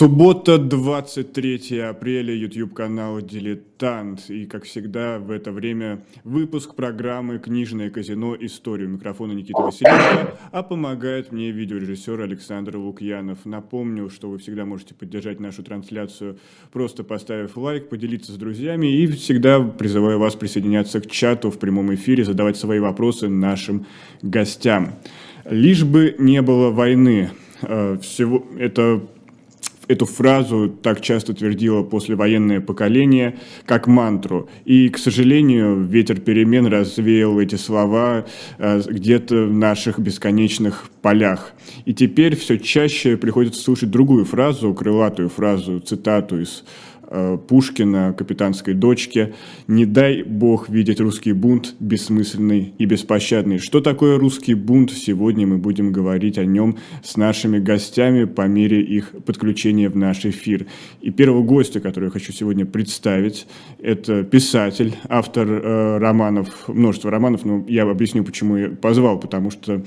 [0.00, 4.30] Суббота, 23 апреля, YouTube-канал «Дилетант».
[4.30, 8.34] И, как всегда, в это время выпуск программы «Книжное казино.
[8.40, 8.88] Историю».
[8.88, 13.44] Микрофона Никита Василенко, а помогает мне видеорежиссер Александр Лукьянов.
[13.44, 16.38] Напомню, что вы всегда можете поддержать нашу трансляцию,
[16.72, 18.86] просто поставив лайк, поделиться с друзьями.
[18.86, 23.84] И всегда призываю вас присоединяться к чату в прямом эфире, задавать свои вопросы нашим
[24.22, 24.94] гостям.
[25.44, 27.32] Лишь бы не было войны.
[27.60, 29.02] Э, всего это
[29.90, 34.48] эту фразу так часто твердило послевоенное поколение, как мантру.
[34.64, 38.24] И, к сожалению, ветер перемен развеял эти слова
[38.58, 41.52] э, где-то в наших бесконечных полях.
[41.86, 46.62] И теперь все чаще приходится слушать другую фразу, крылатую фразу, цитату из
[47.48, 49.34] Пушкина, капитанской дочке.
[49.66, 53.58] Не дай бог видеть русский бунт бессмысленный и беспощадный.
[53.58, 54.92] Что такое русский бунт?
[54.92, 60.24] Сегодня мы будем говорить о нем с нашими гостями по мере их подключения в наш
[60.24, 60.66] эфир.
[61.00, 63.46] И первого гостя, который я хочу сегодня представить,
[63.80, 69.82] это писатель, автор э, романов, множество романов, но я объясню, почему я позвал, потому что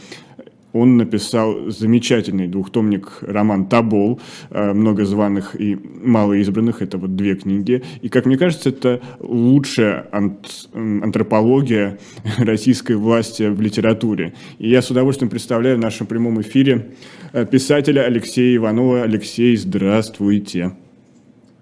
[0.73, 7.35] он написал замечательный двухтомник роман «Табол», э, много званых и мало избранных, это вот две
[7.35, 7.83] книги.
[8.02, 11.99] И, как мне кажется, это лучшая антропология
[12.39, 14.33] российской власти в литературе.
[14.57, 16.89] И я с удовольствием представляю в нашем прямом эфире
[17.31, 19.03] э, писателя Алексея Иванова.
[19.03, 20.71] Алексей, здравствуйте.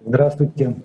[0.06, 0.76] Здравствуйте.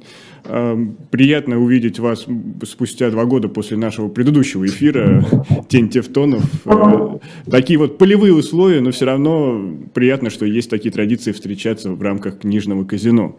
[0.49, 2.27] Эм, приятно увидеть вас
[2.65, 5.25] спустя два года после нашего предыдущего эфира
[5.69, 6.45] «Тень Тевтонов».
[6.65, 7.19] Э,
[7.51, 12.39] такие вот полевые условия, но все равно приятно, что есть такие традиции встречаться в рамках
[12.41, 13.37] книжного казино.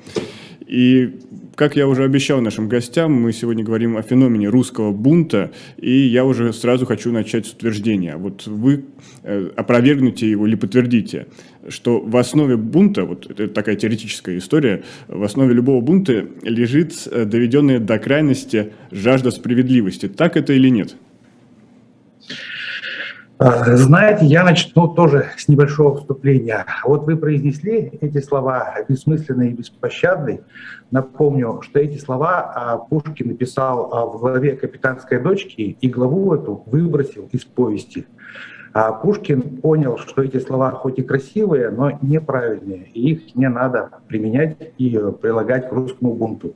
[0.67, 1.15] И
[1.55, 6.25] как я уже обещал нашим гостям, мы сегодня говорим о феномене русского бунта, и я
[6.25, 8.17] уже сразу хочу начать с утверждения.
[8.17, 8.85] Вот вы
[9.23, 11.27] э, опровергнете его или подтвердите,
[11.69, 17.25] что в основе бунта, вот это такая теоретическая история, в основе любого бунта лежит э,
[17.25, 20.07] доведенная до крайности жажда справедливости.
[20.07, 20.95] Так это или нет?
[23.39, 26.65] А, знаете, я начну тоже с небольшого вступления.
[26.83, 30.41] Вот вы произнесли эти слова «бессмысленный и беспощадный».
[30.89, 36.63] Напомню, что эти слова а, Пушкин написал а, в главе «Капитанской дочки» и главу эту
[36.65, 38.07] выбросил из повести.
[38.79, 43.89] А Пушкин понял, что эти слова хоть и красивые, но неправильные, и их не надо
[44.07, 46.55] применять и прилагать к русскому бунту.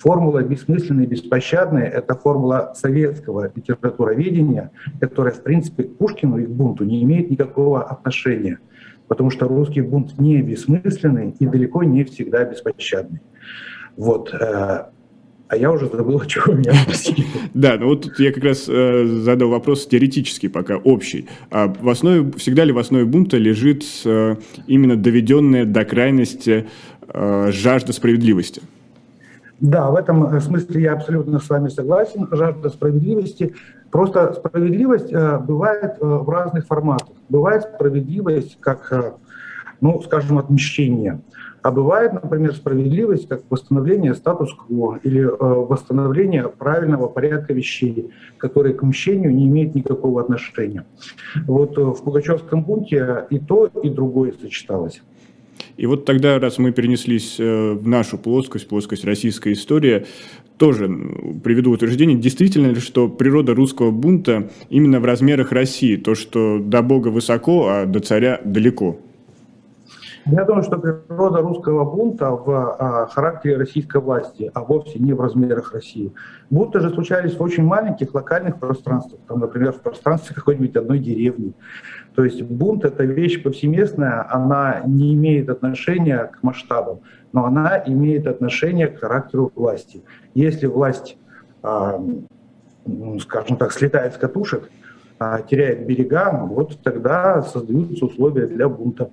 [0.00, 6.50] Формула бессмысленной и беспощадной– это формула советского литературоведения, которая, в принципе, к Пушкину и к
[6.50, 8.58] бунту не имеет никакого отношения,
[9.06, 13.20] потому что русский бунт не бессмысленный и далеко не всегда беспощадный.
[13.96, 14.34] Вот.
[15.52, 17.26] А я уже забыл, о чем меня спросили.
[17.52, 21.28] Да, ну вот тут я как раз э, задал вопрос теоретический пока, общий.
[21.50, 24.36] А в основе, всегда ли в основе бунта лежит э,
[24.66, 26.68] именно доведенная до крайности
[27.06, 28.62] э, жажда справедливости?
[29.60, 32.26] Да, в этом смысле я абсолютно с вами согласен.
[32.32, 33.54] Жажда справедливости.
[33.90, 37.14] Просто справедливость бывает в разных форматах.
[37.28, 39.18] Бывает справедливость как,
[39.82, 41.20] ну, скажем, отмещение.
[41.60, 48.82] А бывает, например, справедливость как восстановление статус-кво или э, восстановление правильного порядка вещей, которые к
[48.82, 50.86] мщению не имеют никакого отношения.
[51.46, 55.02] Вот э, в Пугачевском бунте и то, и другое сочеталось.
[55.76, 60.06] И вот тогда, раз мы перенеслись э, в нашу плоскость, плоскость российской истории,
[60.58, 60.88] тоже
[61.42, 66.82] приведу утверждение, действительно ли, что природа русского бунта именно в размерах России, то, что до
[66.82, 68.96] Бога высоко, а до царя далеко–
[70.26, 75.20] я думаю, что природа русского бунта в а, характере российской власти, а вовсе не в
[75.20, 76.12] размерах России.
[76.48, 81.54] Бунты же случались в очень маленьких локальных пространствах, там, например, в пространстве какой-нибудь одной деревни.
[82.14, 87.00] То есть бунт– это вещь повсеместная, она не имеет отношения к масштабам,
[87.32, 90.02] но она имеет отношение к характеру власти.
[90.34, 91.16] Если власть,
[91.64, 92.00] а,
[93.20, 94.70] скажем так, слетает с катушек,
[95.18, 99.10] а, теряет берега, вот тогда создаются условия для бунта.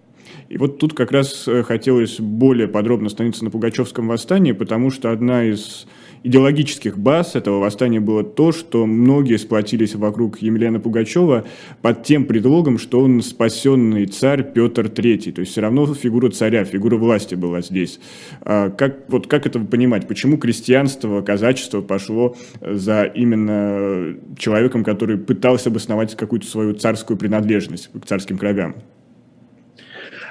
[0.49, 5.11] И вот тут как раз э, хотелось более подробно остановиться на Пугачевском восстании, потому что
[5.11, 5.85] одна из
[6.23, 11.45] идеологических баз этого восстания было то, что многие сплотились вокруг Емельяна Пугачева
[11.81, 15.31] под тем предлогом, что он спасенный царь Петр III.
[15.31, 17.99] То есть все равно фигура царя, фигура власти была здесь.
[18.41, 20.07] А как, вот как это понимать?
[20.07, 28.05] Почему крестьянство, казачество пошло за именно человеком, который пытался обосновать какую-то свою царскую принадлежность к
[28.05, 28.75] царским кровям?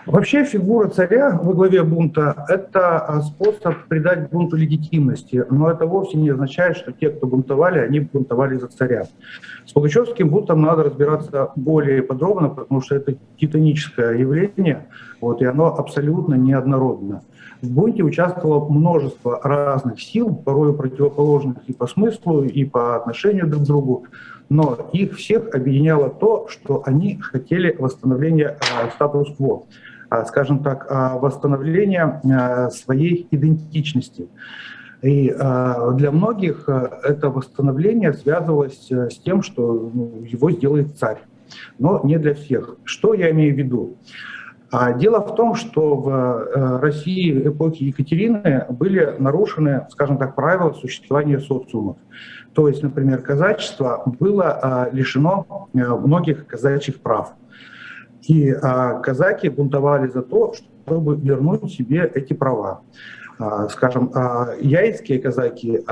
[0.09, 6.17] Вообще фигура царя во главе бунта– это а, способ придать бунту легитимности, но это вовсе
[6.17, 9.05] не означает, что те, кто бунтовали, они бунтовали за царя.
[9.67, 14.87] С Пугачевским бунтом надо разбираться более подробно, потому что это титаническое явление,
[15.21, 17.21] Вот, и оно абсолютно неоднородно.
[17.61, 23.65] В бунте участвовало множество разных сил, порой противоположных и по смыслу, и по отношению друг
[23.65, 24.07] к другу,
[24.49, 29.65] но их всех объединяло то, что они хотели восстановления э, статус-кво,
[30.27, 34.29] скажем так, э, восстановления э, своей идентичности.
[35.01, 41.19] И для многих это восстановление связывалось э, с тем, что ну, его сделает царь,
[41.79, 42.75] но не для всех.
[42.83, 43.97] Что я имею в виду?
[44.71, 50.73] А дело в том, что в э, России эпохи Екатерины были нарушены, скажем так, правила
[50.73, 51.97] существования социумов.
[52.53, 57.33] То есть, например, казачество было лишено э, многих казачьих прав.
[58.26, 58.53] И
[59.03, 60.55] казаки бунтовали за то,
[60.87, 62.81] чтобы вернуть себе эти права.
[63.70, 64.11] Скажем,
[64.61, 65.85] яйцкие казаки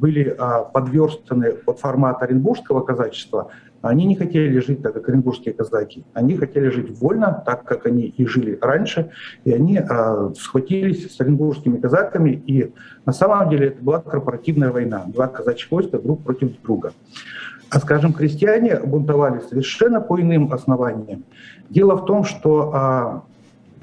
[0.00, 0.36] были
[0.72, 6.04] подверстаны под формат оренбургского казачества, они не хотели жить так, как оренбургские казаки.
[6.12, 9.10] Они хотели жить вольно, так, как они и жили раньше.
[9.44, 12.42] И они э, схватились с оренбургскими казаками.
[12.46, 12.72] И
[13.06, 15.04] на самом деле это была корпоративная война.
[15.06, 16.92] Два казачьих войска друг против друга.
[17.70, 21.24] А, скажем, крестьяне бунтовали совершенно по иным основаниям.
[21.68, 23.22] Дело в том, что а,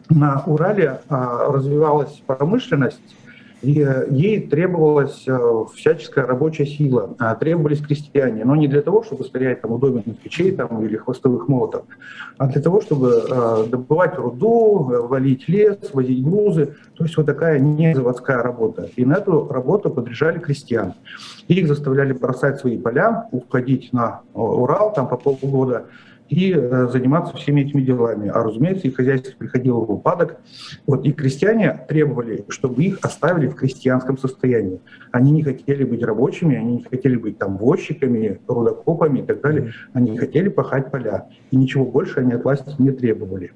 [0.09, 3.15] на Урале а, развивалась промышленность,
[3.65, 9.03] и э, ей требовалась э, всяческая рабочая сила, а требовались крестьяне, но не для того,
[9.03, 11.85] чтобы стоять там у доменных печей там, или хвостовых молотов,
[12.37, 17.59] а для того, чтобы э, добывать руду, валить лес, возить грузы, то есть вот такая
[17.59, 18.89] не заводская работа.
[18.95, 20.93] И на эту работу подряжали крестьян.
[21.47, 25.85] их заставляли бросать свои поля, уходить на Урал там по полгода,
[26.29, 28.29] и э, заниматься всеми этими делами.
[28.29, 30.37] А, разумеется, их хозяйство приходило в упадок.
[30.87, 34.79] Вот, и крестьяне требовали, чтобы их оставили в крестьянском состоянии.
[35.11, 39.73] Они не хотели быть рабочими, они не хотели быть там возчиками, рудокопами и так далее.
[39.93, 41.27] Они хотели пахать поля.
[41.51, 43.51] И ничего больше они от власти не требовали.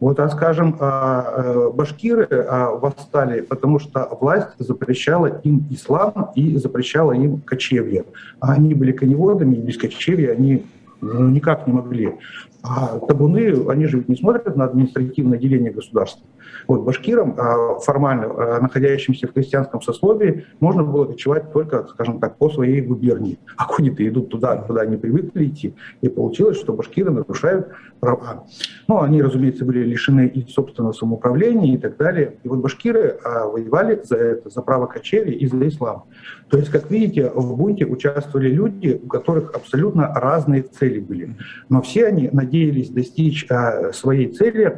[0.00, 6.56] Вот, а скажем, а, э, башкиры а, восстали, потому что власть запрещала им ислам и
[6.56, 8.04] запрещала им кочевье.
[8.40, 10.64] А они были коневодами, и без кочевья они
[11.02, 12.14] ну, никак не могли.
[12.62, 16.24] А табуны, они же ведь не смотрят на административное деление государства.
[16.68, 22.36] Вот башкирам, а, формально а, находящимся в крестьянском сословии, можно было кочевать только, скажем так,
[22.36, 23.38] по своей губернии.
[23.56, 25.74] А кони-то идут туда, куда они привыкли идти.
[26.00, 27.68] И получилось, что башкиры нарушают
[28.00, 28.44] права.
[28.88, 32.38] Ну, они, разумеется, были лишены и собственного самоуправления и так далее.
[32.42, 36.04] И вот башкиры а, воевали за это, за право кочевья и за ислам.
[36.48, 41.36] То есть, как видите, в бунте участвовали люди, у которых абсолютно разные цели были.
[41.68, 43.46] Но все они надеялись достичь
[43.92, 44.76] своей цели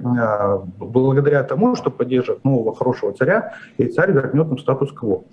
[0.79, 5.25] благодаря тому, что поддержат нового хорошего царя, и царь вернет им статус-кво.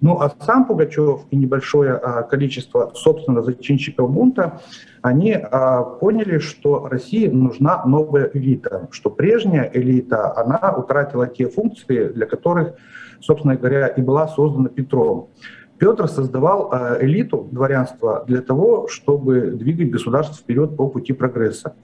[0.00, 4.60] Ну а сам Пугачев и небольшое а, количество, собственно, зачинщиков бунта,
[5.02, 12.08] они а, поняли, что России нужна новая элита, что прежняя элита, она утратила те функции,
[12.08, 12.74] для которых,
[13.20, 15.30] собственно говоря, и была создана Петром.
[15.78, 21.74] Петр создавал а, элиту дворянства для того, чтобы двигать государство вперед по пути прогресса.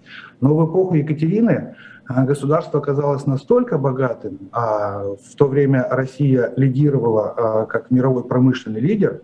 [0.40, 1.76] Но в эпоху Екатерины
[2.26, 9.22] государство оказалось настолько богатым, а в то время Россия лидировала а, как мировой промышленный лидер,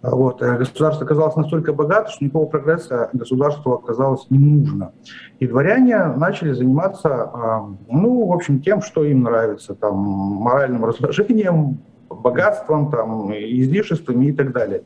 [0.00, 0.42] вот.
[0.42, 4.92] Э, государство оказалось настолько богато, что никакого прогресса государству оказалось не нужно.
[5.40, 7.30] И дворяне начали заниматься,
[7.88, 11.80] ну, в общем, тем, что им нравится, там, моральным разложением,
[12.22, 14.82] богатством, там, излишествами и так далее.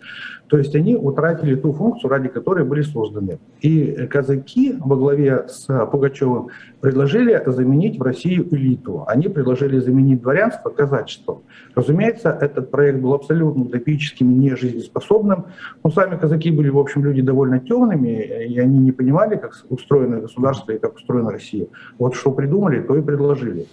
[0.48, 3.38] То есть они утратили ту функцию, ради которой были созданы.
[3.62, 6.48] И казаки во главе с Пугачевым
[6.80, 9.04] предложили заменить в Россию элиту.
[9.06, 11.42] Они предложили заменить дворянство казачеством.
[11.74, 15.46] Разумеется, этот проект был абсолютно утопическим, не жизнеспособным.
[15.82, 20.20] Но сами казаки были, в общем, люди довольно темными, и они не понимали, как устроено
[20.20, 21.66] государство и как устроена Россия.
[21.98, 23.68] Вот что придумали, то и предложили.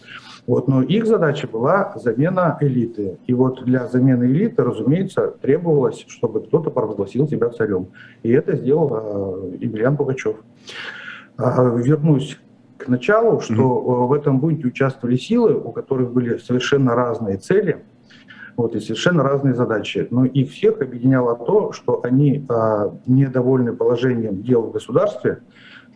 [0.49, 3.19] Вот, но их задача была замена элиты.
[3.27, 7.89] И вот для замены элиты, разумеется, требовалось, чтобы кто-то провозгласил себя царем.
[8.23, 10.37] И это сделал э, Емельян Пугачев.
[11.37, 12.39] Э, вернусь
[12.79, 14.07] к началу, что mm-hmm.
[14.07, 17.83] в этом бунте участвовали силы, у которых были совершенно разные цели,
[18.57, 20.07] вот, и совершенно разные задачи.
[20.09, 25.41] Но их всех объединяло то, что они э, недовольны положением дел в государстве,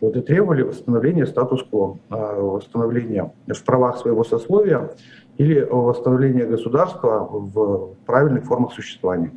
[0.00, 4.90] вот, и требовали восстановления статус-кво, а, восстановления в правах своего сословия
[5.38, 9.32] или восстановления государства в правильных формах существования.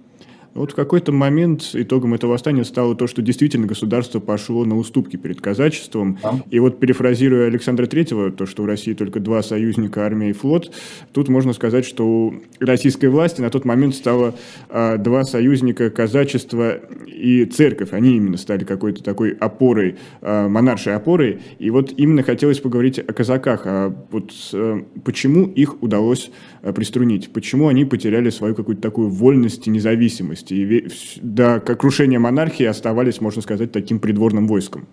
[0.58, 5.16] Вот в какой-то момент итогом этого восстания стало то, что действительно государство пошло на уступки
[5.16, 6.18] перед казачеством.
[6.22, 6.42] Да.
[6.50, 10.72] И вот перефразируя Александра Третьего, то, что у России только два союзника, армия и флот,
[11.14, 14.34] тут можно сказать, что у российской власти на тот момент стало
[14.70, 17.94] а, два союзника, казачество и церковь.
[17.94, 21.40] Они именно стали какой-то такой опорой, а, монаршей опорой.
[21.60, 23.62] И вот именно хотелось поговорить о казаках.
[23.66, 27.32] А вот а, почему их удалось приструнить?
[27.34, 30.52] Почему они потеряли свою какую-то такую вольность и независимость?
[30.52, 30.88] и
[31.22, 34.88] до крушения монархии оставались, можно сказать, таким придворным войском?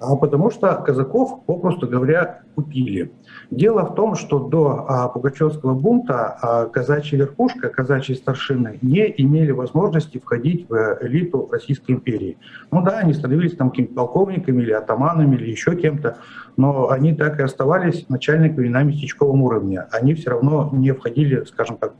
[0.00, 3.12] А потому что казаков, попросту говоря, купили.
[3.50, 9.50] Дело в том, что до а, Пугачевского бунта а, казачья верхушка, казачьи старшины не имели
[9.50, 12.38] возможности входить в элиту Российской империи.
[12.70, 16.16] Ну да, они становились там какими-то полковниками или атаманами или еще кем-то,
[16.56, 19.82] но они так и оставались начальниками на местечковом уровне.
[19.92, 21.92] Они все равно не входили, скажем так,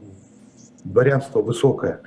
[0.83, 2.01] дворянство высокое.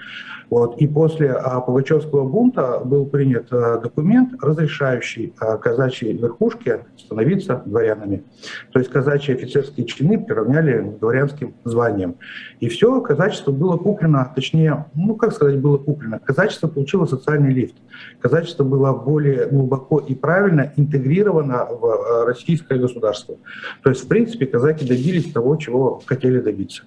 [0.51, 0.79] Вот.
[0.79, 8.25] И после а, Пугачевского бунта был принят а, документ, разрешающий а, казачьей верхушке становиться дворянами.
[8.73, 12.17] То есть казачьи офицерские чины приравняли дворянским званиям.
[12.61, 16.21] И все, казачество было куплено, точнее, ну как сказать, было куплено.
[16.25, 17.77] Казачество получило социальный лифт.
[18.21, 23.37] Казачество было более глубоко и правильно интегрировано в а, российское государство.
[23.83, 26.85] То есть, в принципе, казаки добились того, чего хотели добиться.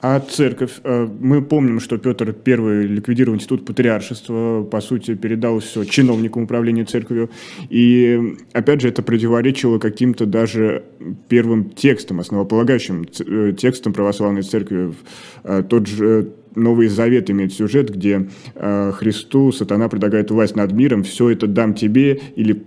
[0.00, 5.84] А церковь, э, мы помним, что Петр I ликвидировал институт патриаршества, по сути, передал все
[5.84, 7.30] чиновникам управления церковью.
[7.70, 10.84] И, опять же, это противоречило каким-то даже
[11.28, 14.92] первым текстам, основополагающим э, текстам православной церкви.
[15.44, 21.28] Э, тот же Новый Завет имеет сюжет, где Христу сатана предлагает власть над миром, все
[21.28, 22.64] это дам тебе, или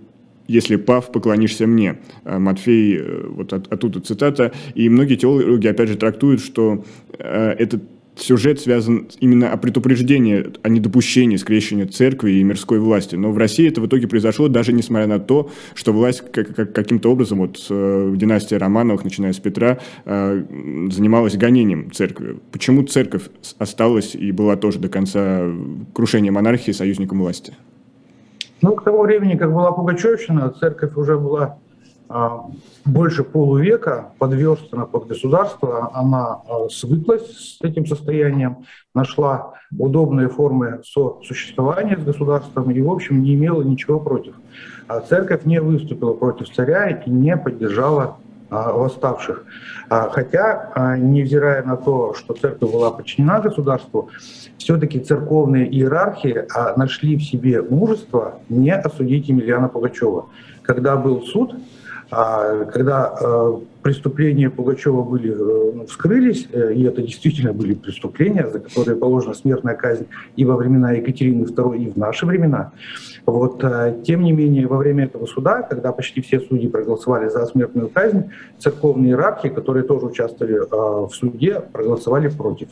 [0.50, 2.00] если пав, поклонишься мне.
[2.24, 4.52] А Матфей, э, вот от, оттуда цитата.
[4.74, 6.84] И многие теологи, опять же, трактуют, что
[7.18, 7.82] э, этот
[8.16, 13.16] сюжет связан именно о предупреждении, о недопущении скрещения церкви и мирской власти.
[13.16, 16.72] Но в России это в итоге произошло, даже несмотря на то, что власть как, как,
[16.72, 20.44] каким-то образом, вот э, в династии Романовых, начиная с Петра, э,
[20.90, 22.38] занималась гонением церкви.
[22.52, 23.22] Почему церковь
[23.58, 25.46] осталась и была тоже до конца
[25.94, 27.54] крушения монархии союзником власти?
[28.62, 31.58] Ну, к тому времени, как была Пугачевщина, церковь уже была
[32.08, 32.46] а,
[32.84, 38.64] больше полувека подверстана под государство, она а, свыклась с этим состоянием,
[38.94, 44.34] нашла удобные формы сосуществования с государством и, в общем, не имела ничего против.
[44.88, 48.16] А церковь не выступила против царя и не поддержала
[48.50, 49.44] восставших.
[49.88, 54.10] А, хотя, а, невзирая на то, что церковь была подчинена государству,
[54.58, 56.44] все-таки церковные иерархии
[56.76, 60.26] нашли в себе мужество не осудить Емельяна Пугачева.
[60.62, 61.54] Когда был суд,
[62.10, 63.14] когда
[63.82, 69.74] преступления Пугачева были, э, вскрылись, э, и это действительно были преступления, за которые положена смертная
[69.74, 72.72] казнь и во времена Екатерины II, и в наши времена.
[73.30, 77.46] Вот, э, тем не менее, во время этого суда, когда почти все судьи проголосовали за
[77.46, 82.68] смертную казнь, церковные иерархи, которые тоже участвовали в суде, проголосовали против.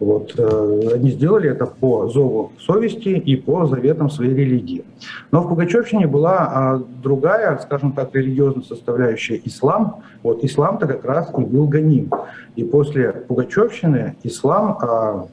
[0.00, 0.34] Вот.
[0.36, 4.84] Э, они сделали это по зову совести и по заветам своей религии.
[5.30, 10.02] Но в Пугачевщине была а, другая, скажем так, религиозная составляющая ислам.
[10.24, 12.10] Вот ислам-то как раз и был гоним.
[12.56, 15.28] И после Пугачевщины ислам а,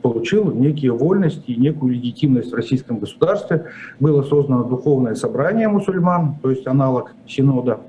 [0.00, 3.66] получил некие вольности и некую легитимность в российском государстве.
[4.00, 7.80] Было создано духовное собрание мусульман, то есть аналог синода.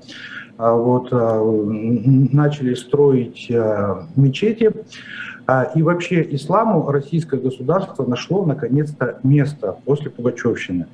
[0.58, 3.50] А вот, начали строить
[4.14, 4.72] мечети.
[5.46, 10.86] А, и вообще исламу российское государство нашло наконец-то место после Пугачевщины.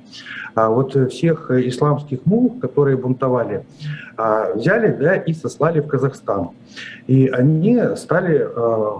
[0.55, 3.65] А вот всех исламских мул, которые бунтовали,
[4.55, 6.49] взяли да, и сослали в Казахстан.
[7.07, 8.47] И они стали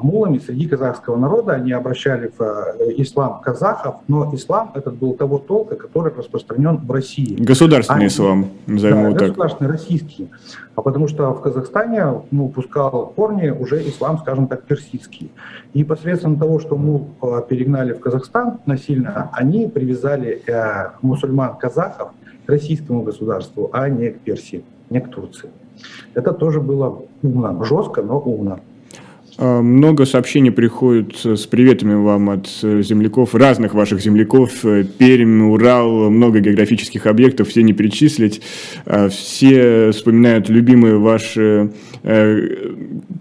[0.01, 5.37] мулами среди казахского народа, они обращали в э, ислам казахов, но ислам этот был того
[5.37, 7.35] толка, который распространен в России.
[7.39, 9.27] Государственный а, ислам, назовем да, так.
[9.29, 10.29] государственный, российский.
[10.75, 15.31] А потому что в Казахстане ну, пускал корни уже ислам, скажем так, персидский.
[15.73, 22.09] И посредством того, что мы э, перегнали в Казахстан насильно, они привязали э, мусульман-казахов
[22.45, 25.50] к российскому государству, а не к Персии, не к Турции.
[26.13, 28.60] Это тоже было умно, жестко, но умно.
[29.38, 34.63] А, много сообщений приходит с приветами вам от э, земляков, разных ваших земляков.
[34.65, 38.41] Э, Пермь, Урал, много географических объектов, все не перечислить.
[38.86, 41.71] А, все вспоминают любимые ваши
[42.03, 42.39] э,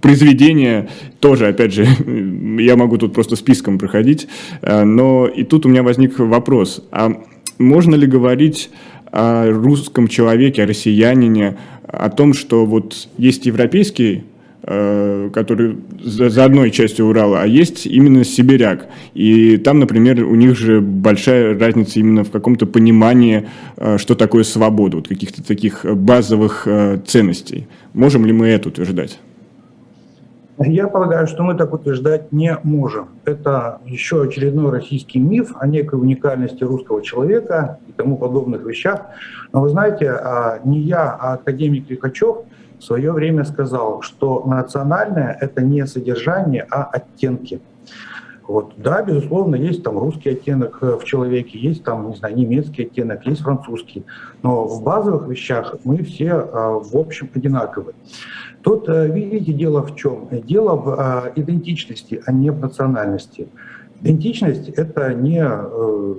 [0.03, 0.89] произведения.
[1.21, 1.87] Тоже, опять же,
[2.59, 4.27] я могу тут просто списком проходить.
[4.63, 6.85] А, но и тут у меня возник вопрос.
[6.91, 7.23] А
[7.59, 8.71] можно ли говорить
[9.13, 14.25] о русском человеке, о россиянине, о том, что вот есть европейский
[14.63, 18.89] э, который за, за одной частью Урала, а есть именно сибиряк.
[19.15, 24.45] И там, например, у них же большая разница именно в каком-то понимании, э, что такое
[24.45, 27.67] свобода, вот каких-то таких базовых э, ценностей.
[27.95, 29.19] Можем ли мы это утверждать?
[30.63, 33.09] Я полагаю, что мы так утверждать не можем.
[33.25, 39.07] Это еще очередной российский миф о некой уникальности русского человека и тому подобных вещах.
[39.55, 42.41] Но вы знаете, а, не я, а академик Лихачев
[42.79, 47.63] в свое время сказал, что национальное– это не содержание, а оттенки.
[48.47, 52.83] Вот, да, безусловно, есть там русский оттенок э, в человеке, есть там, не знаю, немецкий
[52.83, 54.05] оттенок, есть французский.
[54.43, 57.95] Но в базовых вещах мы все, а, в общем, одинаковы.
[58.63, 60.29] Тут, э, видите, дело в чем?
[60.31, 63.49] Дело в а, идентичности, а не в национальности.
[64.03, 66.15] Идентичность– это не э,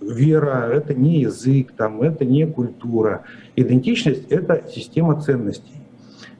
[0.00, 3.22] вера, это не язык, там, это не культура.
[3.54, 5.75] Идентичность– это система ценностей.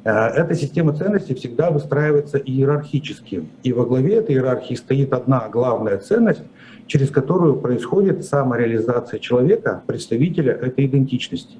[0.07, 3.49] Э, эта система ценностей всегда выстраивается иерархически.
[3.65, 6.43] И во главе этой иерархии стоит одна главная ценность,
[6.87, 11.57] через которую происходит самореализация человека, представителя этой идентичности.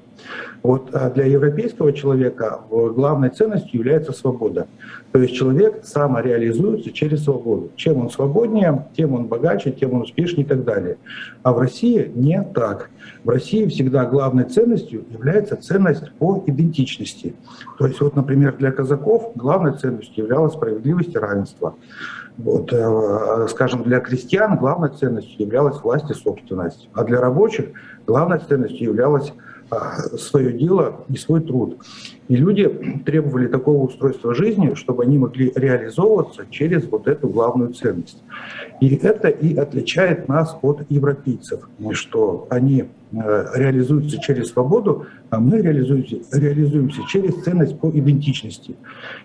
[0.63, 4.67] Вот а для европейского человека главной ценностью является свобода.
[5.11, 7.71] То есть человек самореализуется через свободу.
[7.75, 10.97] Чем он свободнее, тем он богаче, тем он успешнее и так далее.
[11.43, 12.89] А в России не так.
[13.23, 17.35] В России всегда главной ценностью является ценность по идентичности.
[17.77, 21.75] То есть вот, например, для казаков главной ценностью являлась справедливость и равенство.
[22.37, 27.69] Вот, э, скажем, для крестьян главной ценностью являлась власть и собственность, а для рабочих
[28.05, 29.33] главной ценностью являлась
[30.17, 31.77] свое дело и свой труд.
[32.27, 32.67] И люди
[33.05, 38.23] требовали такого устройства жизни, чтобы они могли реализовываться через вот эту главную ценность.
[38.81, 45.61] И это и отличает нас от европейцев, что они э, реализуются через свободу, а мы
[45.61, 48.75] реализуемся, реализуемся через ценность по идентичности.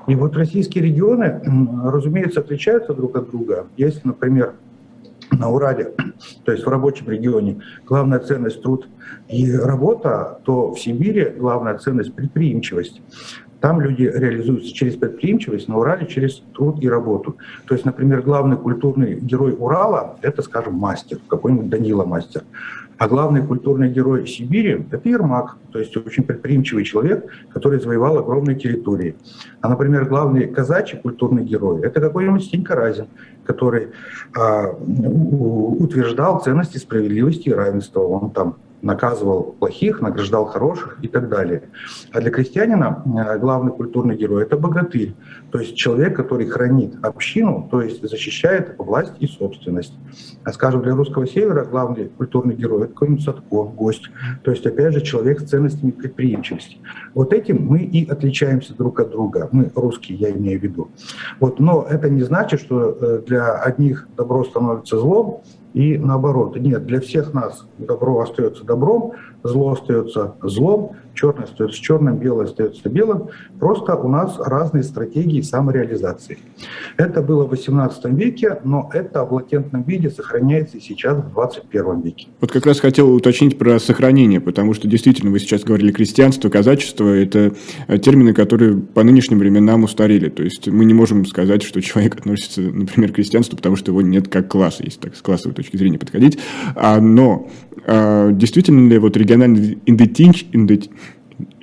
[0.06, 1.40] И вот российские регионы,
[1.84, 3.66] разумеется, отличаются друг от друга.
[3.76, 4.54] Если, например,
[5.32, 5.92] на Урале,
[6.44, 8.88] то есть в рабочем регионе, главная ценность труд
[9.28, 13.02] и работа, то в Сибири главная ценность предприимчивость.
[13.60, 17.36] Там люди реализуются через предприимчивость, на Урале через труд и работу.
[17.66, 22.42] То есть, например, главный культурный герой Урала– это, скажем, мастер, какой-нибудь Данила мастер.
[22.98, 28.56] А главный культурный герой Сибири– это Ермак, то есть очень предприимчивый человек, который завоевал огромные
[28.56, 29.14] территории.
[29.60, 33.06] А, например, главный казачий культурный герой– это какой-нибудь Стенька Разин,
[33.44, 33.88] который
[34.36, 38.00] а, утверждал ценности справедливости и равенства.
[38.00, 41.62] Он там наказывал плохих, награждал хороших и так далее.
[42.12, 45.14] А для крестьянина э, главный культурный герой– это богатырь,
[45.50, 49.94] то есть человек, который хранит общину, то есть защищает власть и собственность.
[50.44, 54.10] А скажем, для русского севера главный культурный герой– это какой-нибудь Садко, гость,
[54.42, 56.78] то есть опять же человек с ценностями предприимчивости.
[57.14, 60.90] Вот этим мы и отличаемся друг от друга, мы русские, я имею в виду.
[61.38, 65.42] Вот, но это не значит, что э, для одних добро становится злом,
[65.74, 66.56] и наоборот.
[66.56, 72.88] Нет, для всех нас добро остается добром, зло остается злом, черное остается черным, белое остается
[72.88, 73.28] белым.
[73.58, 76.38] Просто у нас разные стратегии самореализации.
[76.96, 82.00] Это было в 18 веке, но это в латентном виде сохраняется и сейчас в 21
[82.00, 82.28] веке.
[82.40, 87.06] Вот как раз хотел уточнить про сохранение, потому что действительно вы сейчас говорили крестьянство, казачество–
[87.06, 87.52] это
[87.98, 90.28] термины, которые по нынешним временам устарели.
[90.28, 94.02] То есть мы не можем сказать, что человек относится, например, к крестьянству, потому что его
[94.02, 96.38] нет как класса, если так с классовой точки зрения подходить.
[96.74, 97.48] А, но
[97.86, 100.46] а, действительно ли вот региональная идентич,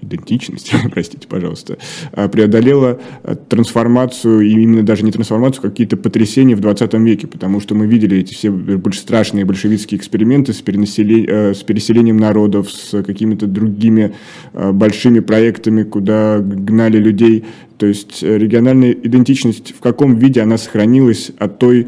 [0.10, 1.78] идентичность, простите, пожалуйста,
[2.12, 7.28] а, преодолела а, трансформацию, и именно даже не трансформацию, а какие-то потрясения в 20 веке,
[7.28, 8.52] потому что мы видели эти все
[8.94, 14.16] страшные большевистские эксперименты с, перенаселением, с переселением народов, с какими-то другими
[14.54, 17.46] большими проектами, куда гнали людей.
[17.78, 21.88] То есть э, региональная идентичность в каком виде она сохранилась от той,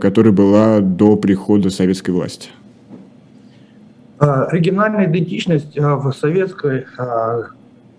[0.00, 2.48] которая была до прихода советской власти?
[4.18, 6.86] А, региональная идентичность а, в советской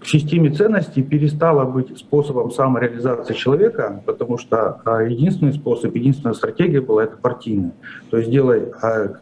[0.02, 7.04] а, системе ценностей перестала быть способом самореализации человека, потому что единственный способ, единственная стратегия была
[7.04, 7.74] это партийная.
[8.10, 8.72] То есть делай,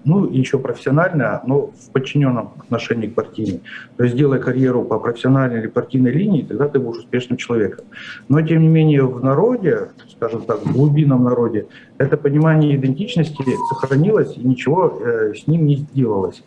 [0.03, 3.61] ну еще профессионально, но в подчиненном отношении к партийной.
[3.97, 7.85] То есть делай карьеру по профессиональной или партийной линии, тогда ты будешь успешным человеком.
[8.29, 14.37] Но тем не менее в народе, скажем так, в глубинном народе, это понимание идентичности сохранилось
[14.37, 16.43] и ничего э, с ним не сделалось.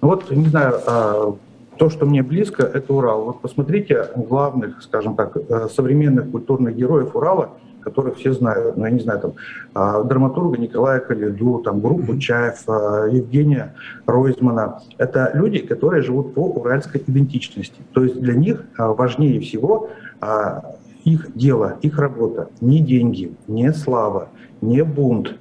[0.00, 1.36] Ну вот, не знаю, а,
[1.78, 3.24] то, что мне близко, это Урал.
[3.24, 8.76] Вот посмотрите главных, скажем так, э, современных культурных героев Урала, которых все знают.
[8.76, 9.32] Ну, я не знаю, там,
[9.74, 13.74] а, драматурга Николая Калиду, там, группу Чаев, а, Евгения
[14.06, 14.80] Ройзмана.
[14.98, 17.82] Это люди, которые живут по уральской идентичности.
[17.92, 19.90] То есть для них важнее всего
[21.04, 24.28] их дело, их работа, не деньги, не слава,
[24.60, 25.34] не бунт,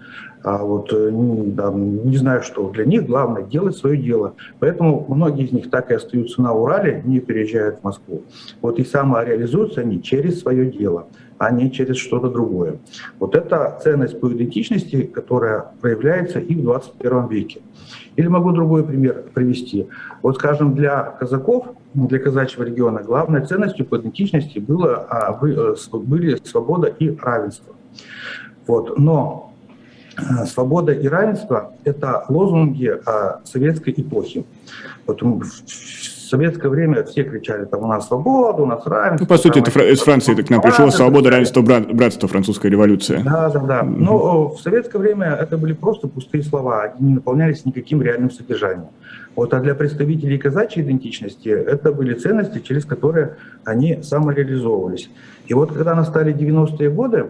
[0.44, 2.70] а вот э, да, не знаю что.
[2.70, 4.34] Для них главное делать свое дело.
[4.60, 8.24] Поэтому многие из них так и остаются на Урале, не переезжают в Москву.
[8.62, 12.80] Вот и самореализуются они через свое дело, а не через что-то другое.
[13.20, 17.62] Вот это ценность по идентичности, которая проявляется и в 21 веке.
[18.16, 19.88] Или могу другой пример привести.
[20.22, 26.38] Вот, скажем, для казаков, для казачьего региона, главной ценностью по идентичности было, а, э, были
[26.44, 27.76] свобода и равенство.
[28.68, 28.98] Вот.
[28.98, 29.51] Но
[30.48, 32.94] свобода и равенство– это лозунги
[33.46, 34.46] советской эпохи.
[35.08, 35.44] Вот в
[36.32, 39.26] советское время все кричали, там у нас свобода, у нас равенство.
[39.26, 43.22] Ну, по сути, это из Франции к нам пришло свобода, равенство, братство, французская революция.
[43.22, 43.84] Да, да, да.
[43.84, 48.88] Но в советское время это были просто пустые слова, они не наполнялись никаким реальным содержанием.
[49.36, 55.10] Вот, а для представителей казачьей идентичности это были ценности, через которые они самореализовывались.
[55.48, 57.28] И вот когда настали 90-е годы,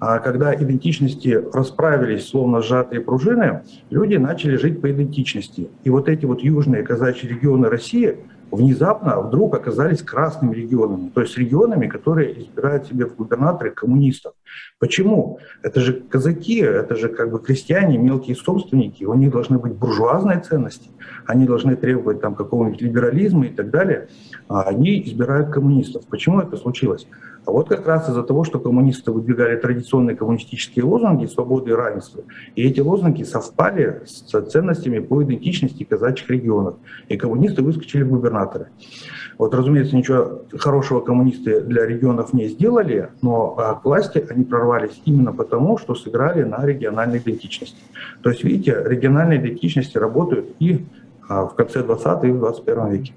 [0.00, 5.68] когда идентичности расправились, словно сжатые пружины, люди начали жить по идентичности.
[5.84, 8.16] И вот эти вот южные казачьи регионы России
[8.50, 14.32] внезапно вдруг оказались красными регионами, то есть регионами, которые избирают себе в губернаторы коммунистов.
[14.78, 15.38] Почему?
[15.62, 20.40] Это же казаки, это же как бы крестьяне, мелкие собственники, у них должны быть буржуазные
[20.40, 20.90] ценности,
[21.26, 24.08] они должны требовать там какого-нибудь либерализма и так далее,
[24.48, 26.06] а они избирают коммунистов.
[26.06, 27.06] Почему это случилось?
[27.46, 32.22] А вот как раз из-за того, что коммунисты выдвигали традиционные коммунистические лозунги свободы и равенства,
[32.54, 36.76] и эти лозунги совпали с ценностями по идентичности казачьих регионов,
[37.08, 38.39] и коммунисты выскочили в губернаторы.
[39.38, 45.00] Вот, разумеется, ничего хорошего коммунисты для регионов не сделали, но а, к власти они прорвались
[45.06, 47.78] именно потому, что сыграли на региональной идентичности.
[48.22, 50.84] То есть, видите, региональные идентичности работают и
[51.26, 53.12] а, в конце 20 и в 21 веке.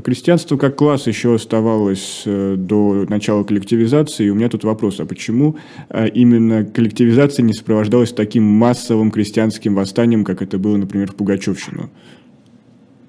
[0.00, 4.26] Крестьянство как класс еще оставалось э, до начала коллективизации.
[4.26, 5.56] И у меня тут вопрос, а почему
[5.90, 11.90] э, именно коллективизация не сопровождалась таким массовым крестьянским восстанием, как это было, например, в Пугачевщину?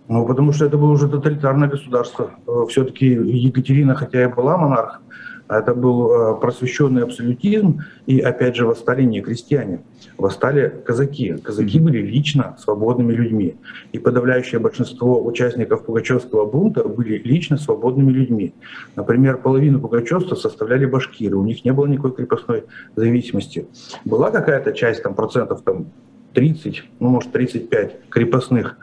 [0.07, 2.31] Ну, потому что это было уже тоталитарное государство.
[2.69, 5.01] Все-таки Екатерина, хотя и была монарх,
[5.49, 9.83] это был э, просвещенный абсолютизм и, опять же, восстали не крестьяне,
[10.17, 11.35] восстали казаки.
[11.43, 13.55] Казаки были лично свободными людьми.
[13.91, 18.53] И подавляющее большинство участников Пугачевского бунта были лично свободными людьми.
[18.95, 22.63] Например, половину пугачевства составляли башкиры, у них не было никакой крепостной
[22.95, 23.67] зависимости.
[24.05, 25.87] Была какая-то часть, там, процентов там,
[26.33, 28.77] 30, ну, может, 35 крепостных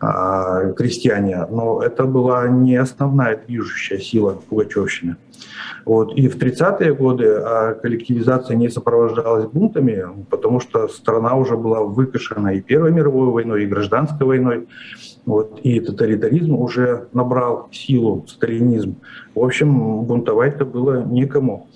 [0.00, 5.16] а, крестьяне, но это была не основная движущая сила Пугачевщины.
[5.86, 6.12] Вот.
[6.16, 12.54] И в 30-е годы а, коллективизация не сопровождалась бунтами, потому что страна уже была выкашена
[12.54, 14.68] и Первой мировой войной, и гражданской войной.
[15.24, 18.96] Вот, и тоталитаризм уже набрал силу, сталинизм.
[19.34, 21.68] В общем, бунтовать-то было некому.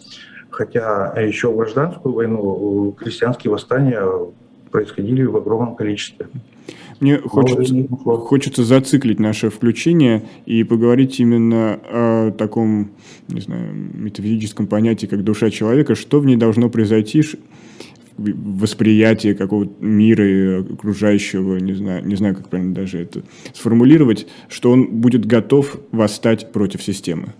[0.50, 4.02] Хотя еще в гражданскую войну э, крестьянские восстания
[4.70, 6.28] происходили в огромном количестве.
[7.00, 12.90] Мне хочется, хочется зациклить наше включение и поговорить именно о таком,
[13.28, 17.22] не знаю, метафизическом понятии, как душа человека, что в ней должно произойти,
[18.18, 23.22] восприятие какого-то мира и окружающего, не знаю, не знаю, как правильно даже это
[23.54, 27.32] сформулировать, что он будет готов восстать против системы.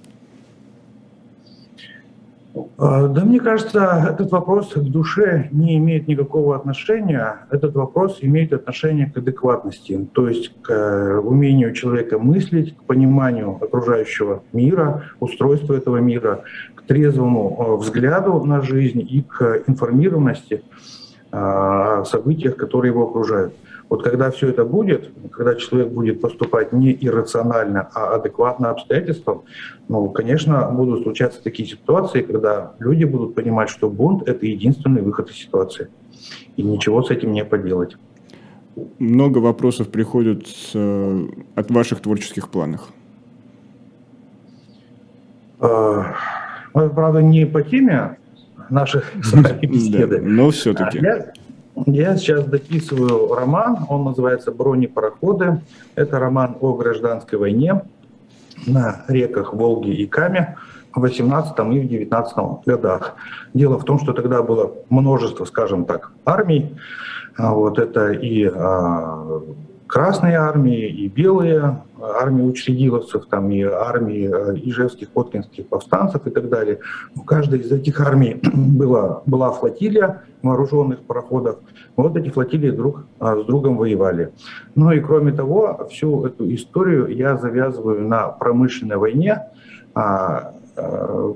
[2.83, 7.40] А, да, мне кажется, этот вопрос к душе не имеет никакого отношения.
[7.51, 13.59] Этот вопрос имеет отношение к адекватности, то есть к э, умению человека мыслить, к пониманию
[13.61, 20.62] окружающего мира, устройства этого мира, к трезвому э, взгляду на жизнь и к информированности
[21.33, 23.53] о событиях, которые его окружают.
[23.90, 29.42] Вот когда все это будет, когда человек будет поступать не иррационально, а адекватно обстоятельствам,
[29.88, 35.31] ну, конечно, будут случаться такие ситуации, когда люди будут понимать, что бунт– это единственный выход
[35.31, 35.88] из ситуации.
[36.57, 37.96] И ничего с этим не поделать.
[39.00, 41.26] Много вопросов приходят э,
[41.57, 42.88] от ваших творческих планов.
[45.59, 46.05] Э,
[46.72, 48.18] правда, не по теме
[48.70, 49.12] наших
[49.62, 50.18] беседы.
[50.18, 50.98] Да, но все-таки.
[50.98, 51.33] Я,
[51.87, 55.61] я сейчас дописываю роман, он называется «Бронепароходы».
[55.94, 57.83] Это роман о гражданской войне
[58.66, 60.56] на реках Волги и Каме
[60.94, 63.14] в 18 и в 19 годах.
[63.54, 66.76] Дело в том, что тогда было множество, скажем так, армий.
[67.37, 68.50] А вот это и
[69.90, 76.48] Красные армии, и белые армии учредиловцев, там и армии э, ижевских, воткинских повстанцев и так
[76.48, 76.79] далее.
[77.16, 81.59] У каждой из этих армий была, была флотилия вооруженных пароходов.
[81.96, 84.33] Вот эти флотилии друг а, с другом воевали.
[84.76, 89.42] Ну и кроме того, всю эту историю я завязываю на промышленной войне,
[89.96, 90.69] а, э,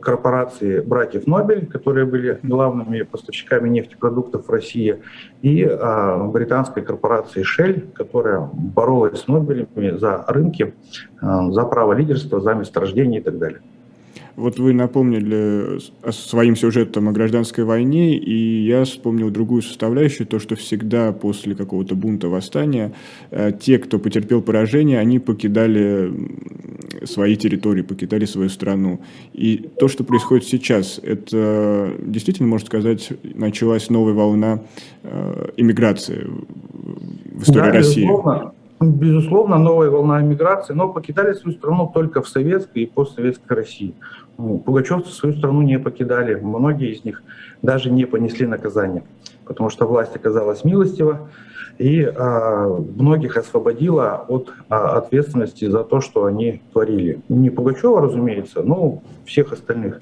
[0.02, 5.02] корпорации братьев Нобель, которые были главными поставщиками нефтепродуктов в России,
[5.42, 10.74] и э, британской корпорации Shell, которая боролась с Нобелями за рынки,
[11.20, 13.60] за право лидерства, за месторождение и так далее.
[14.36, 15.78] Вот вы напомнили
[16.10, 21.94] своим сюжетом о гражданской войне, и я вспомнил другую составляющую, то, что всегда после какого-то
[21.94, 22.92] бунта, восстания,
[23.30, 26.12] э, те, кто потерпел поражение, они покидали
[27.04, 29.00] свои территории, покидали свою страну.
[29.32, 34.62] И то, что происходит сейчас, это действительно, можно сказать, началась новая волна
[35.02, 36.26] э, иммиграции
[37.32, 38.02] в истории да, России.
[38.02, 38.52] Безусловно.
[38.80, 43.94] Безусловно, новая волна миграции, но покидали свою страну только в советской и постсоветской России.
[44.36, 47.22] Ну, пугачевцы свою страну не покидали, многие из них
[47.62, 49.04] даже не понесли наказание,
[49.44, 51.30] потому что власть оказалась милостива
[51.78, 57.20] и а, многих освободила от а, ответственности за то, что они творили.
[57.28, 60.00] Не Пугачева, разумеется, но всех остальных.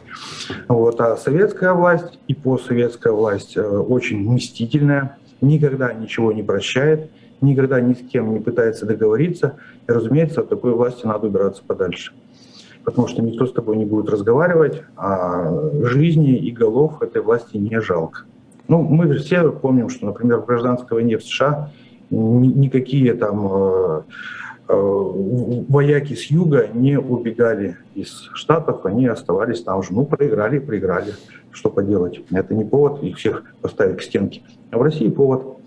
[0.69, 1.01] Вот.
[1.01, 7.11] А советская власть и постсоветская власть а, очень мстительная, никогда ничего не прощает,
[7.43, 9.57] никогда ни с кем не пытается договориться.
[9.89, 12.13] И, разумеется, от такой власти надо убираться подальше
[12.85, 17.81] потому что никто с тобой не будет разговаривать, а жизни и голов этой власти не
[17.81, 18.23] жалко.
[18.69, 21.71] Ну, мы все помним, что, например, в гражданской войне в США
[22.11, 24.03] никакие там э,
[24.75, 29.93] вояки с юга не убегали из Штатов, они оставались там же.
[29.93, 31.15] Ну, проиграли, проиграли.
[31.51, 32.21] Что поделать?
[32.31, 34.43] Это не повод их всех поставить к стенке.
[34.71, 35.59] А в России повод.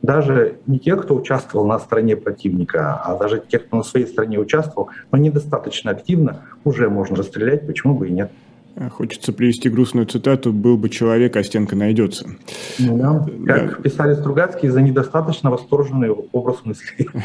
[0.00, 4.38] Даже не тех, кто участвовал на стороне противника, а даже тех, кто на своей стороне
[4.38, 8.30] участвовал, но недостаточно активно, уже можно расстрелять, почему бы и нет.
[8.90, 12.28] Хочется привести грустную цитату «Был бы человек, а стенка найдется».
[12.80, 13.54] Ну, да.
[13.54, 13.82] Как да.
[13.82, 17.08] писали Стругацкие, за недостаточно восторженный образ мысли.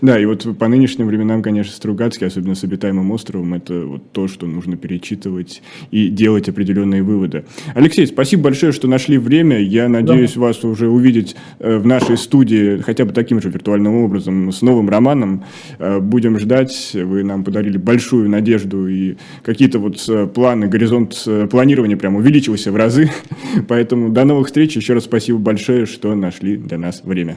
[0.00, 4.28] Да, и вот по нынешним временам, конечно, Стругацкий, особенно с обитаемым островом, это вот то,
[4.28, 7.44] что нужно перечитывать и делать определенные выводы.
[7.74, 9.58] Алексей, спасибо большое, что нашли время.
[9.58, 10.42] Я надеюсь да.
[10.42, 14.88] вас уже увидеть э, в нашей студии хотя бы таким же виртуальным образом, с новым
[14.88, 15.44] романом.
[15.78, 16.92] Э, будем ждать.
[16.94, 20.26] Вы нам подарили большую надежду и какие-то вот э,
[20.68, 23.10] планы горизонт э, планирования прям увеличился в разы.
[23.68, 24.76] Поэтому до новых встреч.
[24.76, 27.36] Еще раз спасибо большое, что нашли для нас время.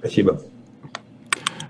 [0.00, 0.42] Спасибо.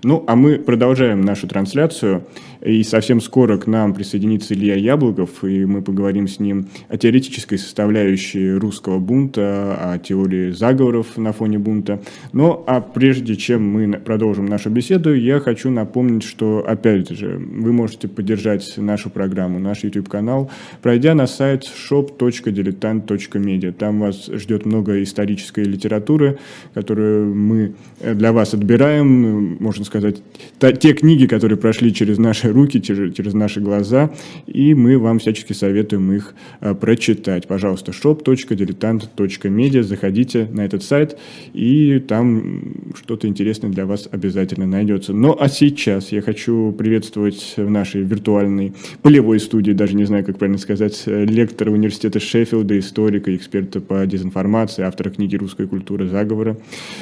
[0.03, 2.23] Ну, а мы продолжаем нашу трансляцию.
[2.61, 7.57] И совсем скоро к нам присоединится Илья Яблоков, и мы поговорим с ним о теоретической
[7.57, 12.01] составляющей русского бунта, о теории заговоров на фоне бунта.
[12.33, 17.71] Но а прежде чем мы продолжим нашу беседу, я хочу напомнить, что, опять же, вы
[17.71, 23.71] можете поддержать нашу программу, наш YouTube-канал, пройдя на сайт shop.diletant.media.
[23.71, 26.39] Там вас ждет много исторической литературы,
[26.73, 30.21] которую мы для вас отбираем, можно сказать,
[30.59, 34.11] те книги, которые прошли через наши руки, через, наши глаза,
[34.47, 37.47] и мы вам всячески советуем их а, прочитать.
[37.47, 41.17] Пожалуйста, shop.diletant.media, заходите на этот сайт,
[41.53, 45.13] и там что-то интересное для вас обязательно найдется.
[45.13, 50.37] Ну, а сейчас я хочу приветствовать в нашей виртуальной полевой студии, даже не знаю, как
[50.37, 56.57] правильно сказать, лектора университета Шеффилда, историка, эксперта по дезинформации, автора книги «Русская культура заговора».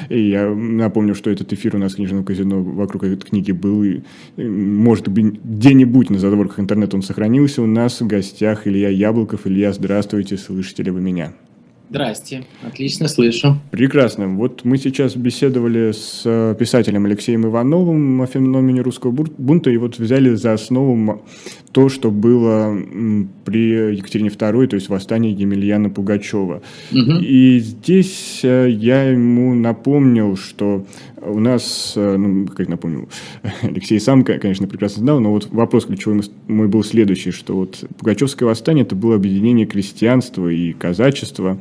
[0.10, 3.84] И я напомню, что этот эфир у нас в книжном казино вокруг этой книги был,
[3.84, 4.02] и,
[4.38, 7.62] может быть, где-нибудь на задворках интернета он сохранился.
[7.62, 9.48] У нас в гостях Илья Яблоков.
[9.48, 11.34] Илья, здравствуйте, слышите ли вы меня?
[11.90, 13.58] Здрасте, отлично слышу.
[13.72, 14.28] Прекрасно.
[14.28, 19.98] Вот мы сейчас беседовали с э, писателем Алексеем Ивановым о феномене русского бунта, и вот
[19.98, 21.24] взяли за основу
[21.72, 22.76] то, что было
[23.46, 26.62] при Екатерине II, то есть восстание Емельяна Пугачева.
[26.92, 27.12] Угу.
[27.22, 30.86] И здесь э, я ему напомнил, что
[31.22, 33.10] у нас, э, ну, как напомнил,
[33.62, 38.48] Алексей сам, конечно, прекрасно знал, но вот вопрос ключевой мой был следующий, что вот Пугачевское
[38.48, 41.60] восстание– это было объединение крестьянства и казачества,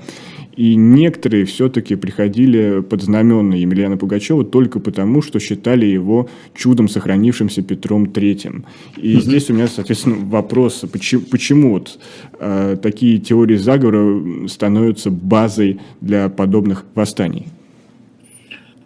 [0.56, 7.62] и некоторые все-таки приходили под знамена Емельяна Пугачева только потому, что считали его чудом сохранившимся
[7.62, 8.64] Петром III.
[8.96, 11.98] И здесь у меня, соответственно, вопрос, почему, почему вот,
[12.40, 17.46] э, такие теории заговора становятся базой для подобных восстаний?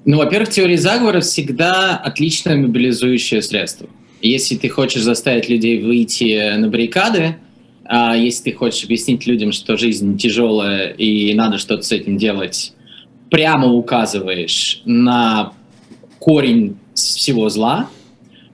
[0.04, 3.88] Ну, во-первых, теория заговора всегда отличное мобилизующее средство.
[4.22, 7.37] Если ты хочешь заставить людей выйти на баррикады,
[7.92, 12.72] а если ты хочешь объяснить людям, что жизнь тяжелая и надо что-то с этим делать,
[13.31, 15.55] прямо указываешь на
[16.20, 17.90] корень всего зла,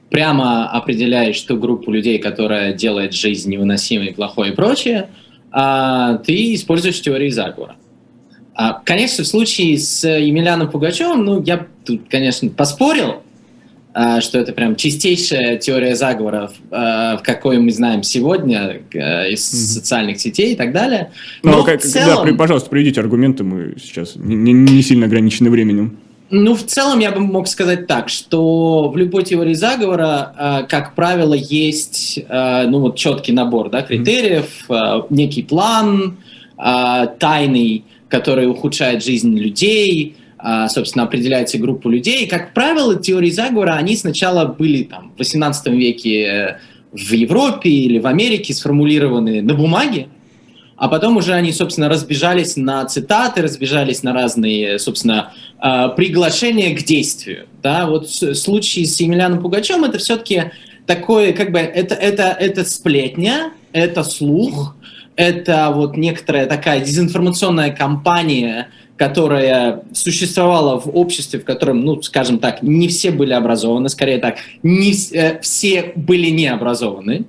[0.08, 5.10] прямо определяешь ту группу людей, которая делает жизнь невыносимой, плохой и прочее,
[5.52, 7.76] а ты используешь теорию заговора.
[8.54, 13.22] А, конечно, в случае с Емельяном Пугачевым, ну, я тут, конечно, поспорил,
[14.20, 20.20] что это прям чистейшая теория заговоров, а, в какой мы знаем сегодня а, из социальных
[20.20, 21.12] сетей и так далее.
[21.42, 22.26] Ну, Но ну, как, целом...
[22.26, 25.96] да, пожалуйста, приведите аргументы, мы сейчас не, не сильно ограничены временем.
[26.28, 31.34] Ну, в целом я бы мог сказать так, что в любой теории заговора, как правило,
[31.34, 34.68] есть ну, вот четкий набор да, критериев,
[35.08, 36.16] некий план
[36.56, 40.25] тайный, который ухудшает жизнь людей, а,
[40.68, 42.24] собственно, определяете группу людей.
[42.24, 46.58] И, как правило, теории заговора, они сначала были там, в 18 веке э,
[46.92, 50.08] в Европе или в Америке сформулированы на бумаге,
[50.76, 56.82] а потом уже они, собственно, разбежались на цитаты, разбежались на разные, собственно, а, приглашения к
[56.82, 57.46] действию.
[57.62, 60.52] Да, вот случай с Емельяном Пугачем это все-таки
[60.86, 64.76] такое, как бы, это, это, это сплетня, это слух,
[65.16, 72.62] это вот некоторая такая дезинформационная кампания, которая существовала в обществе, в котором, ну, скажем так,
[72.62, 77.26] не все были образованы, скорее так, не э, все были не образованы,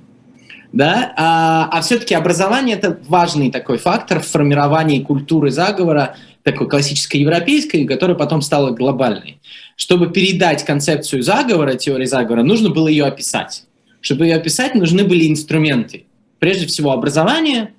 [0.72, 7.18] да, а, а все-таки образование это важный такой фактор в формировании культуры заговора, такой классической
[7.18, 9.38] европейской, которая потом стала глобальной.
[9.76, 13.64] Чтобы передать концепцию заговора, теории заговора, нужно было ее описать.
[14.00, 16.06] Чтобы ее описать, нужны были инструменты.
[16.38, 17.72] Прежде всего, образование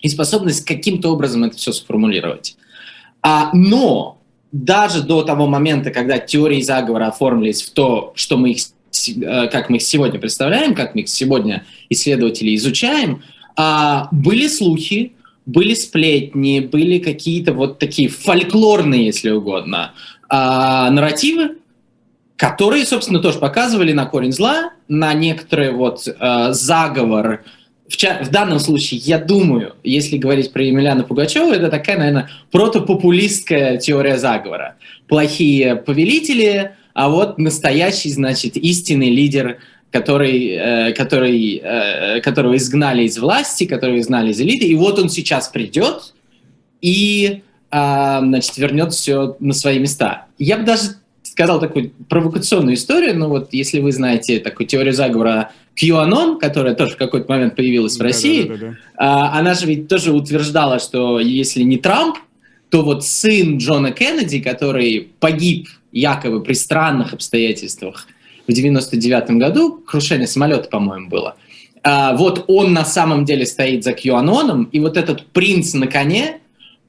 [0.00, 2.56] и способность каким-то образом это все сформулировать.
[3.22, 4.18] А, но
[4.52, 8.62] даже до того момента, когда теории заговора оформились в то, что мы их,
[9.08, 13.22] э, как мы их сегодня представляем, как мы их сегодня исследователи изучаем,
[13.56, 15.12] а, были слухи,
[15.44, 19.92] были сплетни, были какие-то вот такие фольклорные, если угодно,
[20.28, 21.56] а, нарративы,
[22.36, 27.42] которые, собственно, тоже показывали на корень зла, на некоторый вот э, заговор
[27.88, 33.78] в, в данном случае, я думаю, если говорить про Емельяна Пугачева, это такая, наверное, протопопулистская
[33.78, 34.76] теория заговора.
[35.08, 39.58] Плохие повелители, а вот настоящий, значит, истинный лидер,
[39.90, 45.08] который, э, который, э, которого изгнали из власти, которого изгнали из элиты, и вот он
[45.08, 46.14] сейчас придет
[46.82, 50.26] и, э, значит, вернет все на свои места.
[50.38, 55.52] Я бы даже сказал такую провокационную историю, ну вот если вы знаете такую теорию заговора
[55.80, 59.32] QAnon, которая тоже в какой-то момент появилась в России, да, да, да, да.
[59.32, 62.18] она же ведь тоже утверждала, что если не Трамп,
[62.70, 68.06] то вот сын Джона Кеннеди, который погиб якобы при странных обстоятельствах
[68.46, 71.36] в 99 году, крушение самолета, по-моему, было,
[71.82, 76.40] а, вот он на самом деле стоит за QAnon, и вот этот принц на коне,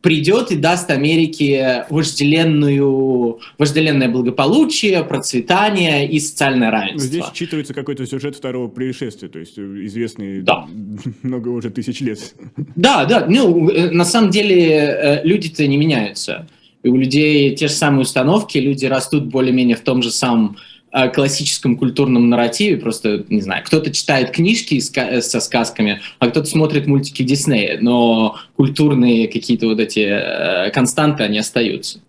[0.02, 7.08] придет и даст Америке вожделенную, вожделенное благополучие, процветание и социальное равенство.
[7.08, 10.68] Здесь считывается какой-то сюжет второго происшествия, то есть известный да.
[11.24, 12.34] много уже тысяч лет.
[12.76, 13.26] Да, да.
[13.28, 16.48] Ну, э, на самом деле э, люди-то не меняются.
[16.82, 20.58] И у людей те же самые установки, люди растут более-менее в том же самом
[21.13, 27.23] классическом культурном нарративе, просто, не знаю, кто-то читает книжки со сказками, а кто-то смотрит мультики
[27.23, 31.99] Диснея, но культурные какие-то вот эти э, константы, они остаются.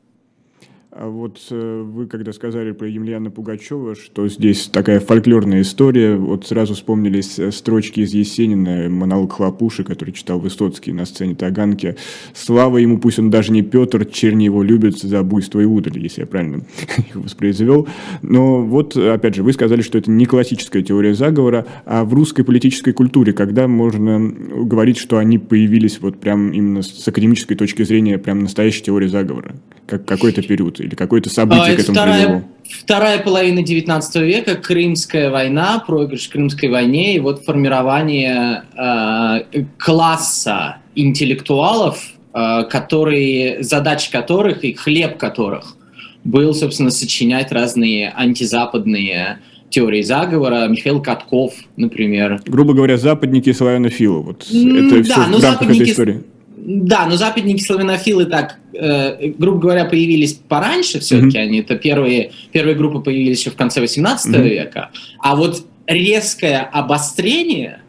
[1.01, 6.47] А вот э, вы когда сказали про Емельяна Пугачева, что здесь такая фольклорная история, вот
[6.47, 11.97] сразу вспомнились э, строчки из Есенина, монолог Хлопуши, который читал Высоцкий на сцене Таганки.
[12.35, 16.21] «Слава ему, пусть он даже не Петр, черни его любят за буйство и удаль», если
[16.21, 16.65] я правильно
[16.99, 17.89] их воспроизвел.
[18.21, 22.43] Но вот, опять же, вы сказали, что это не классическая теория заговора, а в русской
[22.43, 28.19] политической культуре, когда можно говорить, что они появились вот прям именно с академической точки зрения,
[28.19, 29.55] прям настоящая теория заговора,
[29.87, 32.43] как какой-то период или какое-то событие а, к этому вторая, привело?
[32.69, 42.03] Вторая половина 19 века, Крымская война, проигрыш Крымской войне и вот формирование э, класса интеллектуалов,
[42.35, 45.77] э, которые, задача которых и хлеб которых
[46.25, 49.39] был, собственно, сочинять разные антизападные
[49.71, 52.43] теории заговора, Михаил Катков, например.
[52.45, 54.23] Грубо говоря, западники славянофилы.
[54.23, 56.23] Вот это да, все в рамках этой истории.
[56.63, 61.39] Да, но западники славянофилы так, э, грубо говоря, появились пораньше все-таки.
[61.39, 61.43] Mm-hmm.
[61.43, 64.49] Они это первые, первые группы появились еще в конце 18 mm-hmm.
[64.49, 64.91] века.
[65.21, 67.81] А вот резкое обострение,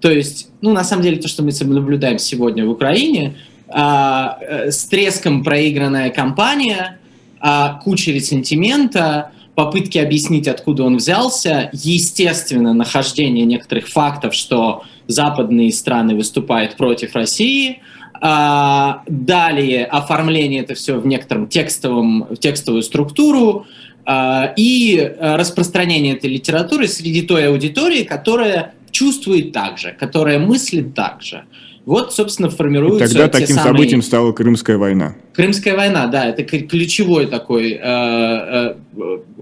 [0.00, 3.36] то есть, ну, на самом деле, то, что мы наблюдаем сегодня в Украине,
[3.68, 6.98] а, э, с треском проигранная кампания,
[7.38, 16.16] а, куча ресентимента, попытки объяснить, откуда он взялся, естественно, нахождение некоторых фактов, что западные страны
[16.16, 17.82] выступают против России–
[18.20, 23.66] а, далее оформление это все в некотором текстовом, в текстовую структуру
[24.04, 30.94] а, и э, распространение этой литературы среди той аудитории, которая чувствует так же, которая мыслит
[30.94, 31.44] так же.
[31.84, 33.74] Вот, собственно, формируются И тогда таким самые...
[33.74, 35.14] событием стала Крымская война.
[35.34, 38.74] Крымская война, да, это ключевой такой, э, э,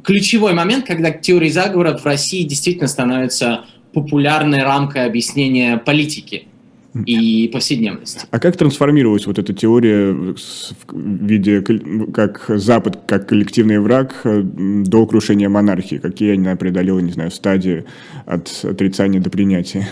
[0.03, 3.65] ключевой момент, когда теория заговора в России действительно становится
[3.95, 6.49] популярной рамкой объяснения политики
[7.07, 8.21] и повседневности.
[8.31, 10.37] А как трансформировалась вот эта теория в
[11.27, 11.61] виде
[12.13, 15.97] как Запад как коллективный враг э, до крушения монархии?
[15.97, 17.85] Какие она преодолела, не знаю, стадии
[18.27, 19.89] от отрицания до принятия?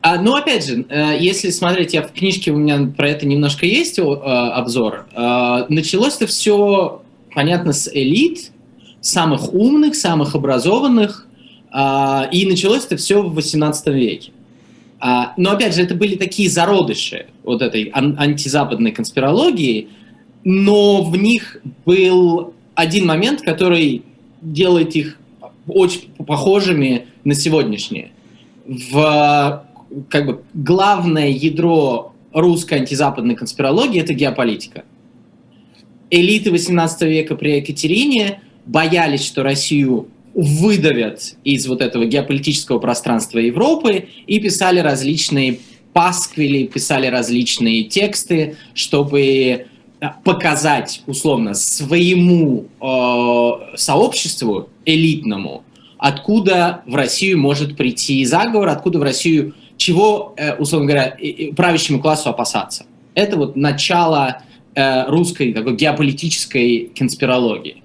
[0.00, 3.66] А, ну, опять же, э, если смотреть, я в книжке у меня про это немножко
[3.66, 5.06] есть э, обзор.
[5.68, 7.02] Началось это все,
[7.34, 8.52] понятно, с элит,
[9.00, 11.26] самых умных, самых образованных,
[12.32, 14.32] и началось это все в 18 веке.
[15.36, 19.88] Но, опять же, это были такие зародыши вот этой антизападной конспирологии,
[20.44, 24.02] но в них был один момент, который
[24.40, 25.18] делает их
[25.68, 28.10] очень похожими на сегодняшние.
[28.66, 29.64] В
[30.08, 34.84] как бы главное ядро русской антизападной конспирологии– это геополитика.
[36.10, 44.08] Элиты XVIII века при Екатерине боялись, что Россию выдавят из вот этого геополитического пространства Европы
[44.26, 45.60] и писали различные
[45.94, 49.66] пасквили, писали различные тексты, чтобы э,
[50.24, 55.64] показать условно своему э, сообществу элитному,
[55.96, 61.16] откуда в Россию может прийти заговор, откуда в Россию чего, э, условно говоря,
[61.56, 62.84] правящему классу опасаться.
[63.14, 64.42] Это вот начало
[64.74, 67.82] э, русской такой геополитической конспирологии.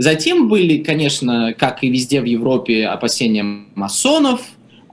[0.00, 3.44] Затем были, конечно, как и везде в Европе, опасения
[3.74, 4.40] масонов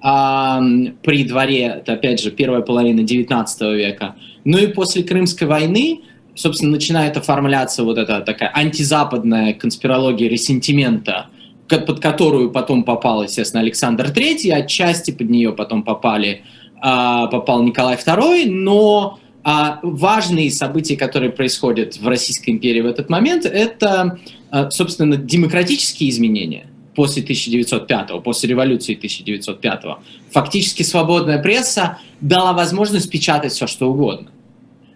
[0.02, 0.62] а,
[1.02, 4.18] при дворе, это опять же первая половина XIX века.
[4.44, 6.02] Ну и после Крымской войны,
[6.36, 11.28] собственно, начинает оформляться вот эта такая антизападная конспирология ресентимента,
[11.70, 16.42] под которую потом попал, естественно, Александр III, отчасти под нее потом попали,
[16.82, 19.20] а, попал Николай II, но
[19.50, 24.20] а, важные события, которые происходят в Российской империи в этот момент, это,
[24.52, 30.00] а, собственно, демократические изменения после 1905, после революции 1905.
[30.32, 34.32] Фактически свободная пресса дала возможность печатать все, что угодно.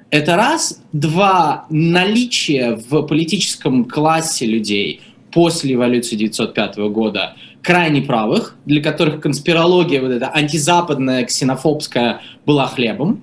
[0.09, 0.81] Это раз.
[0.91, 4.99] Два, наличие в политическом классе людей–
[5.31, 13.21] после революции 1905 года крайне правых, для которых конспирология вот эта антизападная, ксенофобская была хлебом.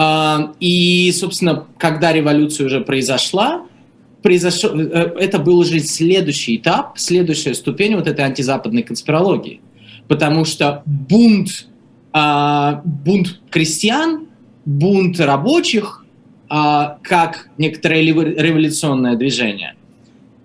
[0.00, 3.66] А, и, собственно, когда революция уже произошла,
[4.22, 4.84] произошло, э,
[5.18, 9.60] это был уже следующий этап, следующая ступень вот этой антизападной конспирологии.
[10.06, 11.66] Потому что бунт,
[12.12, 14.28] а, бунт крестьян,
[14.64, 16.04] бунт рабочих,
[16.48, 19.74] а, как некоторое революционное движение,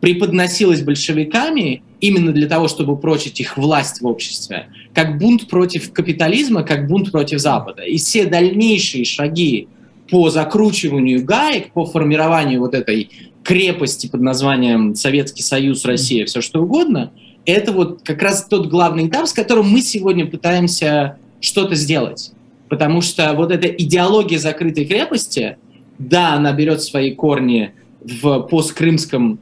[0.02, 6.64] преподносилось большевиками именно для того, чтобы прочить их власть в обществе, как бунт против капитализма,
[6.64, 7.84] как бунт против Запада.
[7.84, 9.68] И все дальнейшие шаги
[10.10, 13.10] по закручиванию гаек, по формированию вот этой
[13.44, 17.12] крепости под названием Советский Союз, Россия, все что угодно,
[17.46, 22.32] это вот как раз тот главный этап, с которым мы сегодня пытаемся что-то сделать.
[22.70, 25.58] Потому что вот эта идеология закрытой крепости,
[26.00, 29.40] да, она берет свои корни в посткрымском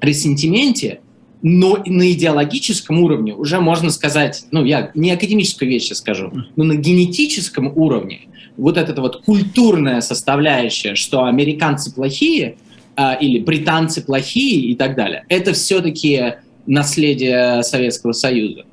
[0.00, 1.00] ресентименте,
[1.42, 6.74] но на идеологическом уровне уже можно сказать, ну, я не академическую вещь скажу, но на
[6.74, 12.56] генетическом уровне вот эта вот культурная составляющая, что американцы плохие
[12.96, 16.34] а, или британцы плохие и так далее, это все-таки
[16.66, 18.64] наследие Советского Союза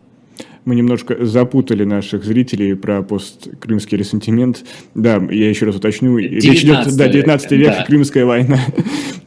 [0.66, 4.66] мы немножко запутали наших зрителей про посткрымский ресентимент.
[4.96, 6.18] Да, я еще раз уточню.
[6.18, 7.84] Речь идет, да, 19 век, да.
[7.86, 8.60] Крымская война.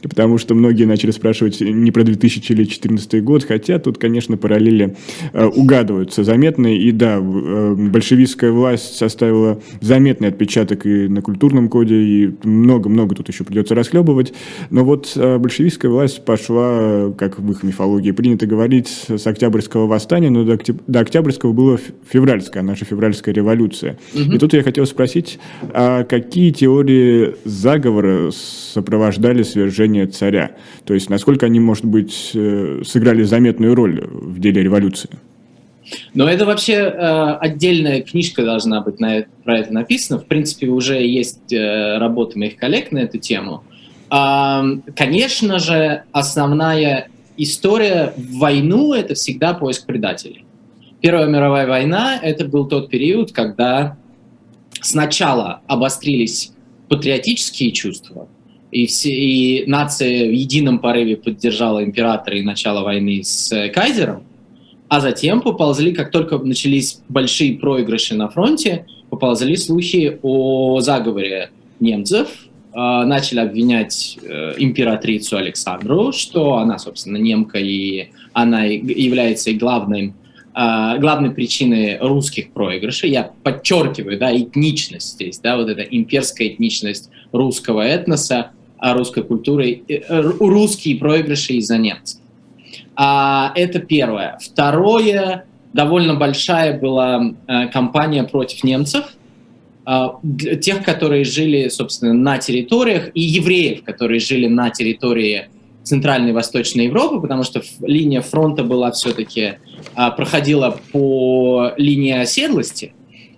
[0.01, 4.95] Потому что многие начали спрашивать не про 2000 или 2014 год, хотя тут, конечно, параллели
[5.33, 6.77] э, угадываются заметные.
[6.77, 13.29] И да, э, большевистская власть составила заметный отпечаток и на культурном коде, и много-много тут
[13.29, 14.33] еще придется расхлебывать.
[14.69, 20.29] Но вот э, большевистская власть пошла, как в их мифологии принято говорить, с Октябрьского восстания,
[20.29, 21.79] но до, Октябрьского было
[22.09, 23.97] февральская, наша февральская революция.
[24.13, 24.33] Угу.
[24.33, 25.39] И тут я хотел спросить,
[25.73, 30.51] а какие теории заговора сопровождали свержение царя?
[30.85, 35.09] То есть, насколько они, может быть, э, сыграли заметную роль в деле революции?
[36.13, 40.19] Но это вообще э, отдельная книжка должна быть на, про это написана.
[40.19, 43.63] В принципе, уже есть э, работы моих коллег на эту тему.
[44.11, 44.61] Э,
[44.95, 50.45] конечно же, основная история в войну это всегда поиск предателей.
[51.01, 53.97] Первая мировая война– это был тот период, когда
[54.81, 56.51] сначала обострились
[56.89, 58.27] патриотические чувства,
[58.71, 64.23] и, все, и нация в едином порыве поддержала императора и начало войны с кайзером,
[64.87, 72.29] А затем поползли, как только начались большие проигрыши на фронте, поползли слухи о заговоре немцев,
[72.71, 80.13] а, начали обвинять э, императрицу Александру, что она, собственно, немка, и она является и главным,
[80.53, 83.09] а, главной причиной русских проигрышей.
[83.09, 88.51] Я подчеркиваю, да, этничность здесь, да, вот эта имперская этничность русского этноса,
[88.81, 92.19] русской культуры, э, русские проигрыши из-за немцев.
[92.95, 94.37] А, это первое.
[94.41, 99.05] Второе, довольно большая была э, кампания против немцев–
[99.91, 100.19] а,
[100.61, 105.49] тех, которые жили, собственно, на территориях, и евреев, которые жили на территории
[105.81, 109.53] Центральной и Восточной Европы, потому что линия фронта была все-таки,
[109.95, 112.93] а, проходила по линии оседлости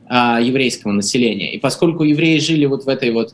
[0.09, 1.53] а, еврейского населения.
[1.53, 3.33] И поскольку евреи жили вот в этой вот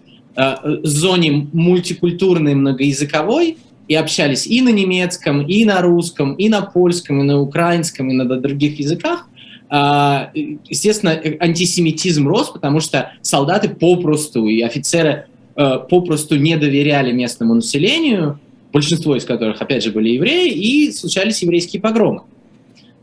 [0.84, 3.58] зоне мультикультурной, многоязыковой,
[3.88, 8.14] и общались и на немецком, и на русском, и на польском, и на украинском, и
[8.14, 9.28] на других языках,
[9.70, 17.56] а, естественно, антисемитизм рос, потому что солдаты попросту и офицеры э, попросту не доверяли местному
[17.56, 18.40] населению,
[18.72, 22.22] большинство из которых, опять же, были евреи, и случались еврейские погромы.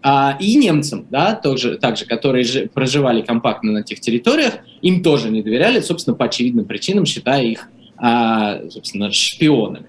[0.07, 5.31] А, и немцам, да, тоже, также, которые же проживали компактно на тех территориях, им тоже
[5.31, 9.87] не доверяли, собственно, по очевидным причинам, считая их, а, собственно, шпионами.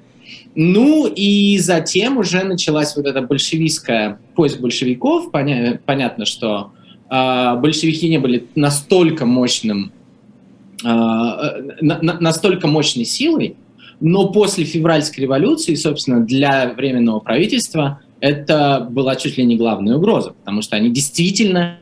[0.56, 5.32] Ну и затем уже началась вот эта большевистская поиск большевиков.
[5.32, 6.72] Поня- понятно, что
[7.12, 9.92] э, большевики не были настолько мощным,
[10.82, 13.58] э, на- настолько мощной силой,
[14.00, 20.32] но после февральской революции, собственно, для временного правительства это была чуть ли не главная угроза,
[20.32, 21.78] потому что они действительно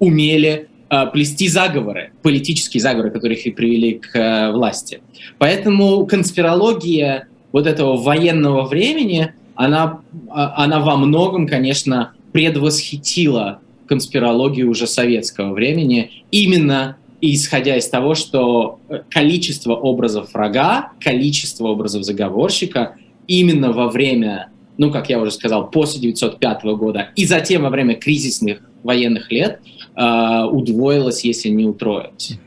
[0.00, 5.02] умели э, плести заговоры, политические заговоры, которые их и привели к э, власти.
[5.38, 14.88] Поэтому конспирология вот этого военного времени, она, а, она во многом, конечно, предвосхитила конспирологию уже
[14.88, 22.96] советского времени, именно исходя из того, что э, количество образов врага, количество образов заговорщика
[23.28, 27.94] именно во время, ну, как я уже сказал, после 1905 года и затем во время
[27.94, 29.60] кризисных военных лет
[29.96, 32.38] э, удвоилось, если не утроилось.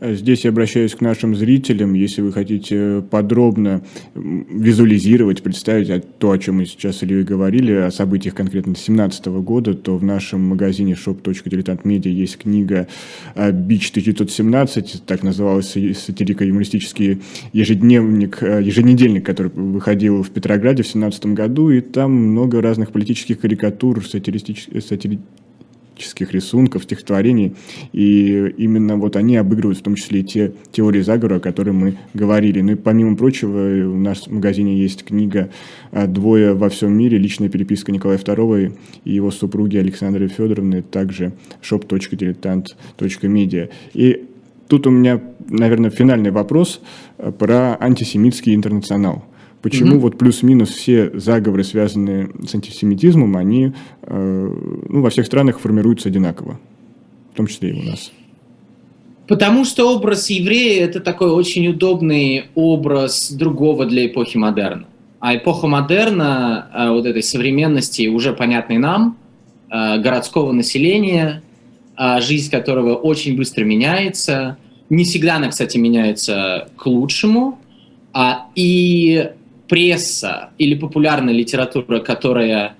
[0.00, 1.92] Здесь я обращаюсь к нашим зрителям.
[1.94, 3.82] Если вы хотите подробно
[4.14, 9.74] визуализировать, представить то, о чем мы сейчас с Ильей говорили, о событиях конкретно 2017 года,
[9.74, 12.86] то в нашем магазине shop.diletantmedia есть книга
[13.34, 17.20] «Бич 1917», так называлась сатирико-юмористический
[17.52, 23.40] ежедневник, э, еженедельник, который выходил в Петрограде в 2017 году, и там много разных политических
[23.40, 24.80] карикатур, сатиристических,
[25.98, 27.54] поэтических рисунков, стихотворений,
[27.92, 31.98] и именно вот они обыгрывают в том числе и те теории заговора, о которых мы
[32.14, 32.60] говорили.
[32.60, 35.50] Ну и помимо прочего, у нас в магазине есть книга
[35.90, 37.18] а, «Двое во всем мире.
[37.18, 38.72] Личная переписка Николая II
[39.04, 41.32] и его супруги Александры Федоровны», также
[41.62, 43.70] shop.diletant.media.
[43.94, 44.24] И
[44.68, 46.80] тут у меня, наверное, финальный вопрос
[47.38, 49.24] про антисемитский интернационал.
[49.62, 50.00] Почему mm-hmm.
[50.00, 54.56] вот плюс-минус все заговоры, связанные с антисемитизмом, они э,
[54.88, 56.60] ну, во всех странах формируются одинаково,
[57.32, 58.12] в том числе и у нас?
[59.26, 64.86] Потому что образ еврея– это такой очень удобный образ другого для эпохи модерна.
[65.20, 69.18] А эпоха модерна, э, вот этой современности, уже понятной нам,
[69.70, 71.42] э, городского населения,
[71.96, 74.56] э, жизнь которого очень быстро меняется.
[74.88, 77.58] Не всегда она, кстати, меняется к лучшему.
[78.12, 79.30] А, и
[79.68, 82.76] пресса или популярная литература, которая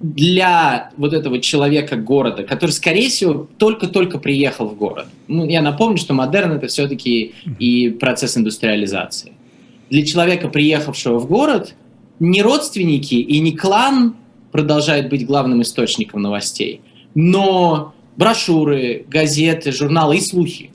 [0.00, 5.06] для вот этого человека города, который, скорее всего, только-только приехал в город.
[5.26, 9.32] Ну, я напомню, что модерн это все-таки и процесс индустриализации.
[9.90, 11.74] Для человека, приехавшего в город,
[12.20, 14.16] не родственники и не клан
[14.52, 16.80] продолжает быть главным источником новостей,
[17.14, 20.70] но брошюры, газеты, журналы и слухи.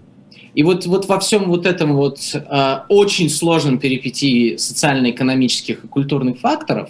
[0.56, 6.40] И вот, вот во всем вот этом вот э, очень сложном перипетии социально-экономических и культурных
[6.40, 6.90] факторов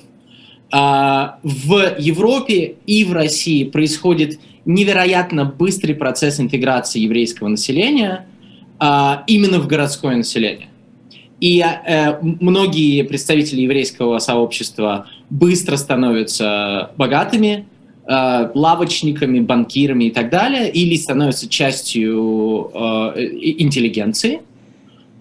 [0.72, 8.28] э, в Европе и в России происходит невероятно быстрый процесс интеграции еврейского населения
[8.80, 10.68] э, именно в городское население.
[11.39, 17.66] И э, многие представители еврейского сообщества быстро становятся богатыми,
[18.08, 22.78] лавочниками, банкирами и так далее, или становятся частью э,
[23.60, 24.41] интеллигенции.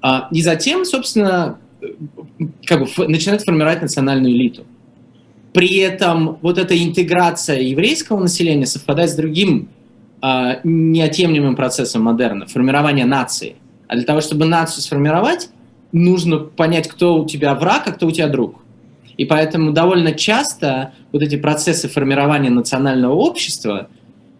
[0.01, 1.59] А, и затем, собственно,
[2.66, 4.64] как бы начинают формировать национальную элиту.
[5.53, 9.68] При этом вот эта интеграция еврейского населения совпадает с другим
[10.22, 13.57] э, неотъемлемым процессом модерна, формирование нации.
[13.87, 15.51] А для того, чтобы нацию сформировать,
[15.93, 18.62] нужно понять, кто у тебя враг, а кто у тебя друг.
[19.17, 23.89] И поэтому довольно часто вот эти процессы формирования национального общества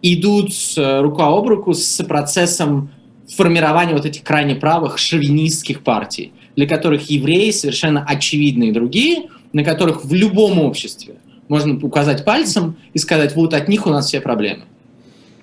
[0.01, 2.89] идут рука об руку с процессом
[3.35, 10.03] формирования вот этих крайне правых шовинистских партий, для которых евреи совершенно очевидные другие, на которых
[10.03, 11.15] в любом обществе
[11.47, 14.63] можно указать пальцем и сказать, вот от них у нас все проблемы.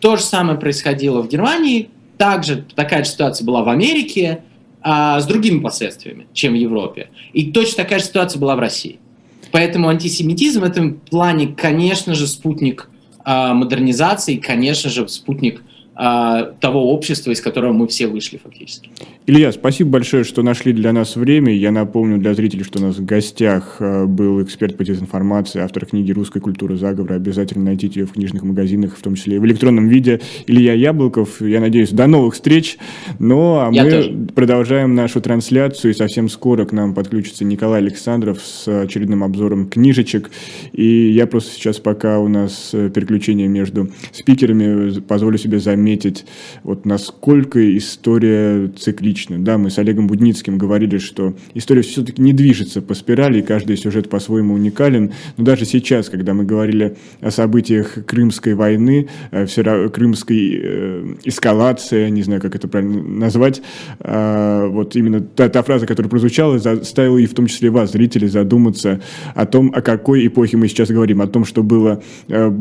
[0.01, 4.43] То же самое происходило в Германии, также такая же ситуация была в Америке,
[4.83, 7.11] а, с другими последствиями, чем в Европе.
[7.33, 8.99] И точно такая же ситуация была в России.
[9.53, 12.88] Поэтому антисемитизм в этом плане, конечно же, спутник
[13.24, 15.62] а, модернизации, конечно же, спутник
[15.94, 18.90] а, того общества, из которого мы все вышли фактически.
[19.27, 21.55] Илья, спасибо большое, что нашли для нас время.
[21.55, 25.85] Я напомню для зрителей, что у нас в гостях а, был эксперт по дезинформации, автор
[25.85, 27.16] книги «Русская культура заговора».
[27.16, 30.21] Обязательно найдите ее в книжных магазинах, в том числе и в электронном виде.
[30.47, 31.43] Илья Яблоков.
[31.43, 32.79] Я надеюсь, до новых встреч.
[33.18, 34.27] Ну, а Я мы тоже.
[34.35, 40.31] продолжаем нашу трансляцию, и совсем скоро к нам подключится Николай Александров с очередным обзором книжечек.
[40.73, 46.25] И я просто сейчас, пока у нас э, переключение между спикерами, позволю себе заметить,
[46.64, 49.09] вот насколько история циклична.
[49.44, 53.76] Да, мы с Олегом Будницким говорили, что история все-таки не движется по спирали, и каждый
[53.76, 55.12] сюжет по-своему уникален.
[55.36, 62.08] Но даже сейчас, когда мы говорили о событиях Крымской войны, э, все крымской э, эскалации,
[62.11, 63.62] не знаю, как это правильно назвать,
[64.00, 68.26] э, вот именно та, та фраза, которая прозвучала, заставила и в том числе вас, зрители,
[68.26, 69.00] задуматься
[69.34, 72.02] о том, о какой эпохе мы сейчас говорим, о том, что было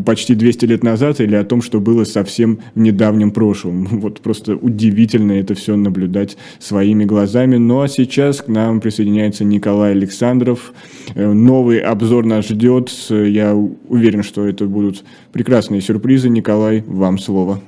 [0.05, 3.87] почти 200 лет назад, или о том, что было совсем в недавнем прошлом.
[3.99, 7.57] Вот просто удивительно это все наблюдать своими глазами.
[7.57, 10.73] Ну а сейчас к нам присоединяется Николай Александров.
[11.15, 12.89] Э, новый обзор нас ждет.
[13.09, 16.29] Я уверен, что это будут прекрасные сюрпризы.
[16.29, 17.61] Николай, вам слово.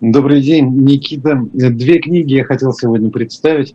[0.00, 1.46] Добрый день, Никита.
[1.52, 3.74] Две книги я хотел сегодня представить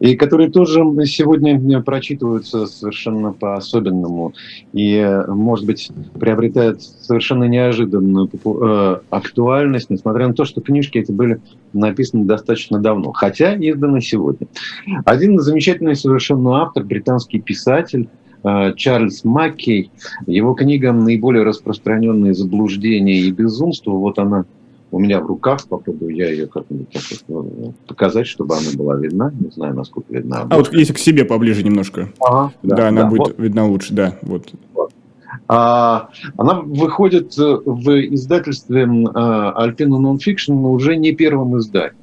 [0.00, 4.34] и которые тоже сегодня прочитываются совершенно по-особенному
[4.72, 11.40] и, может быть, приобретают совершенно неожиданную э, актуальность, несмотря на то, что книжки эти были
[11.72, 14.46] написаны достаточно давно, хотя изданы сегодня.
[15.04, 18.08] Один замечательный совершенно автор, британский писатель,
[18.44, 19.90] э, Чарльз Маккей,
[20.26, 24.44] его книга «Наиболее распространенные заблуждения и безумство», вот она
[24.90, 26.88] у меня в руках, попробую я ее как-нибудь
[27.28, 29.32] ну, показать, чтобы она была видна.
[29.38, 30.46] Не знаю, насколько видна.
[30.48, 32.08] А вот если к себе поближе немножко.
[32.20, 33.38] Ага, да, да, она да, будет вот.
[33.38, 34.16] видна лучше, да.
[34.22, 34.52] Вот.
[34.74, 34.92] вот.
[35.48, 41.96] А, она выходит в издательстве Alpina Nonfiction уже не первым изданием.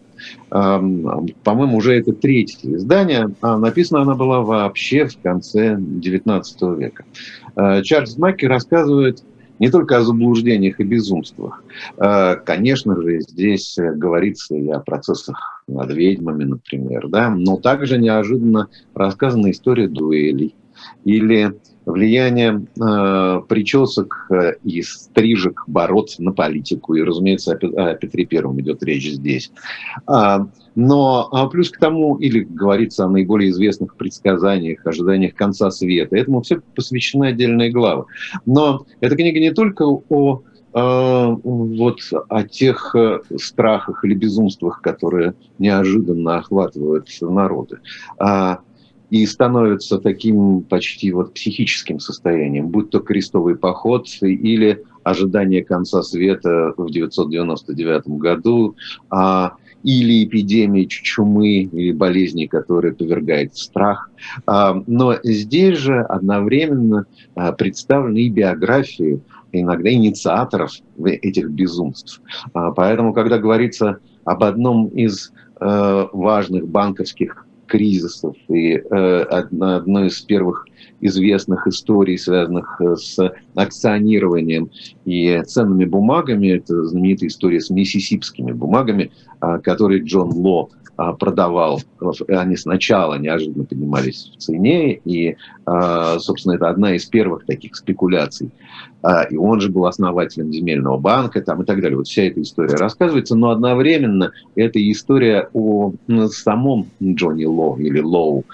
[0.50, 3.34] По-моему, уже это третье издание.
[3.42, 6.44] А написана она была вообще в конце XIX
[6.78, 7.06] века.
[7.56, 9.24] А, Чарльз Макки рассказывает
[9.64, 11.64] не только о заблуждениях и безумствах.
[11.98, 18.68] Э, конечно же, здесь говорится и о процессах над ведьмами, например, да, но также неожиданно
[18.94, 20.54] рассказана история дуэлей
[21.06, 21.56] или
[21.86, 26.96] влияние э, причесок э, и стрижек бороться на политику.
[26.96, 29.52] И, разумеется, о, о Петре Первом идет речь здесь.
[30.08, 36.16] А, но а плюс к тому, или говорится о наиболее известных предсказаниях, ожиданиях конца света.
[36.16, 38.06] Этому все посвящены отдельные главы.
[38.46, 40.42] Но эта книга не только о
[40.74, 47.80] э, вот о тех э, страхах или безумствах, которые неожиданно охватывают народы.
[48.18, 48.60] А
[49.14, 56.74] и становится таким почти вот психическим состоянием, будь то крестовый поход или ожидание конца света
[56.76, 58.76] в 999 году,
[59.12, 59.54] а,
[59.84, 64.10] или эпидемия чумы или болезни, которая повергает в страх.
[64.48, 67.06] А, но здесь же одновременно
[67.36, 70.72] а, представлены и биографии, иногда инициаторов
[71.06, 72.20] этих безумств.
[72.56, 78.36] А, поэтому, когда говорится об одном из э, важных банковских кризисов.
[78.50, 80.68] И э, одна, одной из первых
[81.02, 84.70] известных историй, связанных э, с акционированием
[85.06, 89.10] и ценными бумагами, это знаменитая история с миссисипскими бумагами,
[89.42, 91.82] э, которые Джон Ло а, продавал,
[92.28, 98.52] они сначала неожиданно поднимались в цене, и, а, собственно, это одна из первых таких спекуляций.
[99.04, 101.98] А, и он же был основателем земельного банка там, и так далее.
[101.98, 105.94] Вот вся эта история рассказывается, но одновременно это история о
[106.32, 108.46] самом Джонни Лоу или Лоу,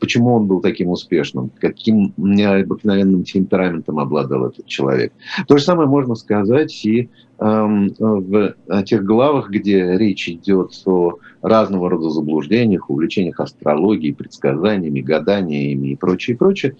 [0.00, 5.12] почему он был таким успешным, каким необыкновенным темпераментом обладал этот человек.
[5.46, 7.08] То же самое можно сказать и
[7.38, 15.96] в тех главах, где речь идет о разного рода заблуждениях, увлечениях астрологией, предсказаниями, гаданиями и
[15.96, 16.74] прочее, прочее.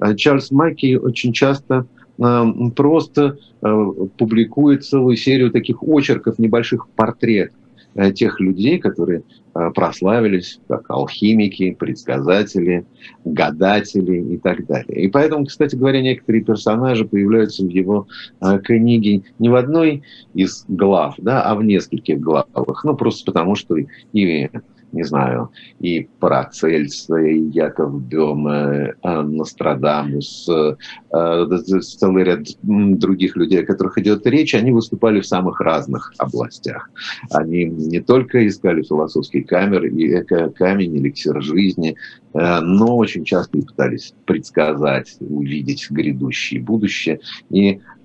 [0.00, 1.86] Э, Чарльз Маки очень часто
[2.18, 7.56] эм, просто э, публикует целую серию таких очерков, небольших портретов
[8.14, 9.24] тех людей, которые
[9.74, 12.86] прославились как алхимики, предсказатели,
[13.24, 15.02] гадатели и так далее.
[15.02, 18.06] И поэтому, кстати говоря, некоторые персонажи появляются в его
[18.62, 22.84] книге не в одной из глав, да, а в нескольких главах.
[22.84, 23.74] Ну, просто потому, что
[24.12, 24.48] и
[24.92, 30.76] не знаю, и Парацельс, и Яков Бёме, Нострадамус, э,
[31.80, 36.90] целый ряд других людей, о которых идет речь, они выступали в самых разных областях.
[37.30, 40.24] Они не только искали философский камер, и
[40.54, 41.96] камень, эликсир жизни,
[42.34, 47.20] э, но очень часто и пытались предсказать, увидеть грядущее будущее.
[47.50, 47.97] И, э,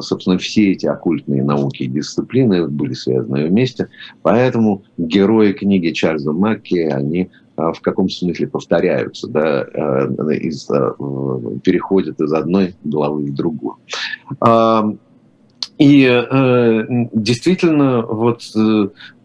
[0.00, 3.88] собственно, все эти оккультные науки и дисциплины были связаны вместе.
[4.22, 7.30] Поэтому герои книги Чарльза Макки, они
[7.60, 10.92] а, в каком смысле повторяются, да, э, из, э,
[11.62, 13.76] переходят из одной главы в другую.
[15.78, 18.42] И э, действительно, вот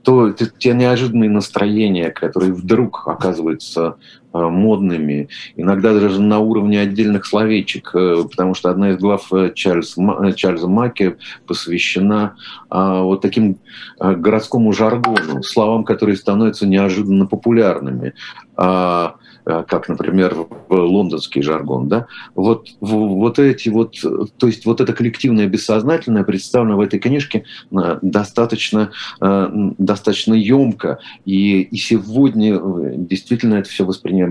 [0.03, 7.91] то, те неожиданные настроения, которые вдруг оказываются Э, модными, иногда даже на уровне отдельных словечек,
[7.93, 9.95] э, потому что одна из глав э, Чарльз,
[10.35, 11.15] Чарльза Маки
[11.47, 12.35] посвящена
[12.69, 13.57] вот таким
[13.99, 18.13] городскому жаргону, словам, которые становятся неожиданно популярными.
[18.57, 19.15] А,
[19.45, 23.95] Э, как, например, лондонский жаргон, да, вот, вот эти вот,
[24.37, 30.97] то есть вот это коллективное бессознательное представлено в этой книжке э, достаточно, э, достаточно емко,
[31.25, 32.59] и, и сегодня
[32.97, 34.24] действительно это все воспринимается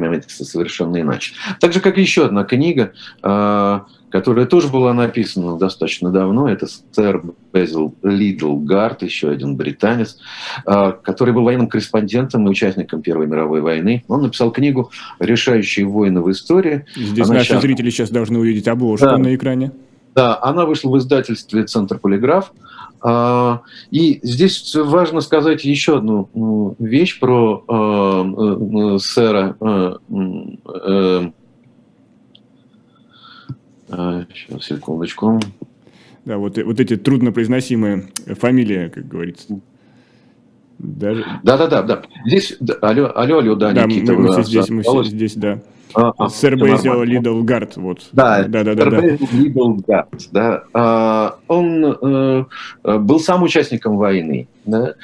[0.45, 1.35] совершенно иначе.
[1.61, 2.93] Так же, как еще одна книга,
[4.15, 6.49] которая тоже была написана достаточно давно.
[6.49, 7.21] Это сэр
[7.53, 10.19] Безил Лидл Гард, еще один британец,
[10.65, 14.05] а, который был военным корреспондентом и участником Первой мировой войны.
[14.07, 16.85] Он написал книгу «Решающие войны в истории».
[16.95, 17.63] Здесь она наши сейчас...
[17.63, 19.19] зрители сейчас должны увидеть обложку да.
[19.19, 19.73] на экране.
[20.15, 22.53] Да, она вышла в издательстве «Центр Полиграф».
[23.07, 31.31] А, и здесь важно сказать еще одну вещь про э, сэра э,
[33.87, 35.39] Сейчас, а, секундочку.
[36.25, 38.07] Да, вот, вот эти труднопроизносимые
[38.41, 39.61] фамилии, как говорится.
[40.79, 41.27] Даже...
[41.43, 42.03] Да, да, да, да.
[42.27, 44.15] Здесь, алло, алло, алло, да, да Никита.
[44.15, 45.61] Мы, мы все здесь, мы все здесь, да.
[45.95, 48.09] А, а, Сэр Бейзил Лидлгард, вот.
[48.13, 48.91] Да, да, да, да.
[48.91, 50.65] Сэр Лидлгард, да.
[50.73, 52.45] А, он э,
[52.83, 54.95] был сам участником войны, да,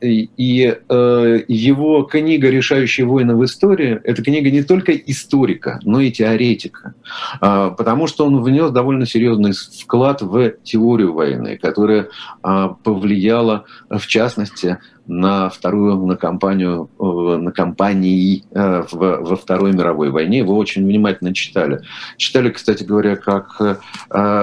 [0.00, 6.10] и, э, его книга «Решающие войны в истории»— это книга не только историка, но и
[6.10, 6.94] теоретика,
[7.40, 12.08] потому что он внес довольно серьезный вклад в теорию войны, которая
[12.42, 14.78] повлияла, в частности,
[15.08, 20.44] на вторую на кампанию э, на кампании э, во Второй мировой войне.
[20.44, 21.80] Вы очень внимательно читали.
[22.18, 23.76] Читали, кстати говоря, как э,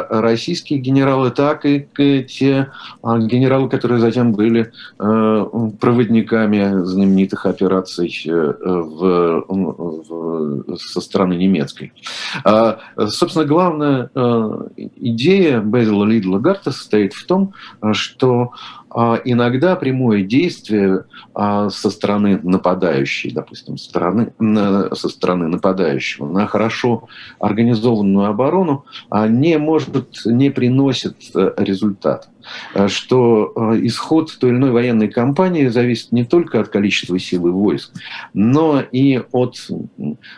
[0.09, 1.87] российские генералы, так и
[2.27, 2.71] те
[3.03, 11.93] генералы, которые затем были проводниками знаменитых операций в, в, со стороны немецкой.
[12.97, 14.09] Собственно, главная
[14.97, 17.53] идея Безила Лидла Гарта состоит в том,
[17.91, 18.51] что
[18.84, 18.84] а,
[19.25, 28.27] иногда прямое действие а, со стороны нападающей, допустим, стороны, со стороны нападающего на хорошо организованную
[28.27, 32.29] оборону а, не может, не приносит э, результата.
[32.73, 37.91] Э, что исход той или иной военной кампании зависит не только от количества силы войск,
[38.33, 39.55] но и от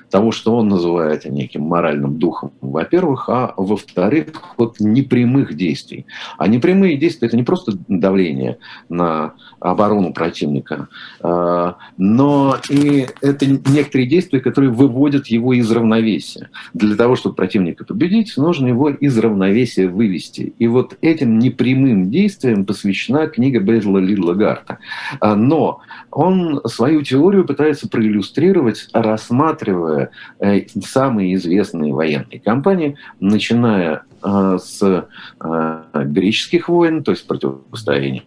[0.09, 4.27] того, что он называет неким моральным духом, во-первых, а во-вторых,
[4.57, 6.05] от непрямых действий.
[6.37, 8.46] А непрямые действия– это не просто давление
[8.89, 10.87] на оборону противника,
[11.21, 16.49] э, но и это некоторые действия, которые выводят его из равновесия.
[16.73, 20.53] Для того, чтобы противника победить, нужно его из равновесия вывести.
[20.59, 24.79] И вот этим непрямым боевым действиям посвящена книга Безла Лидла Гарта.
[25.19, 25.81] А, но
[26.11, 35.07] он свою теорию пытается проиллюстрировать, рассматривая э, самые известные военные кампании, начиная а, с
[35.39, 38.23] а, греческих войн, то есть противостояние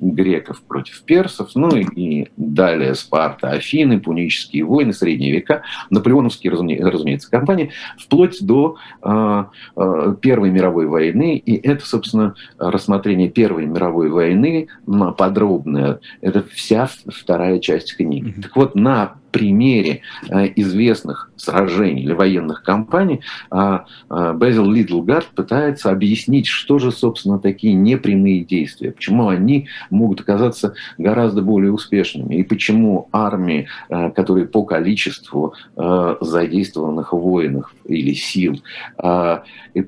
[0.00, 7.70] греков против персов, ну и далее Спарта, Афины, пунические войны, средние века, наполеоновские, разумеется, кампании,
[7.98, 9.50] вплоть до а,
[10.20, 11.36] Первой мировой войны.
[11.36, 14.68] И это, собственно, рассмотрение Первой мировой войны
[15.16, 16.00] подробное.
[16.20, 18.34] Это вся вторая часть книги.
[18.40, 23.20] Так вот, на примере э, известных сражений или военных кампаний
[23.50, 30.20] а, а, Безил Лидлгард пытается объяснить, что же, собственно, такие непрямые действия, почему они могут
[30.20, 38.14] оказаться гораздо более успешными, и почему армии, э, которые по количеству э, задействованных воинов или
[38.14, 38.62] сил,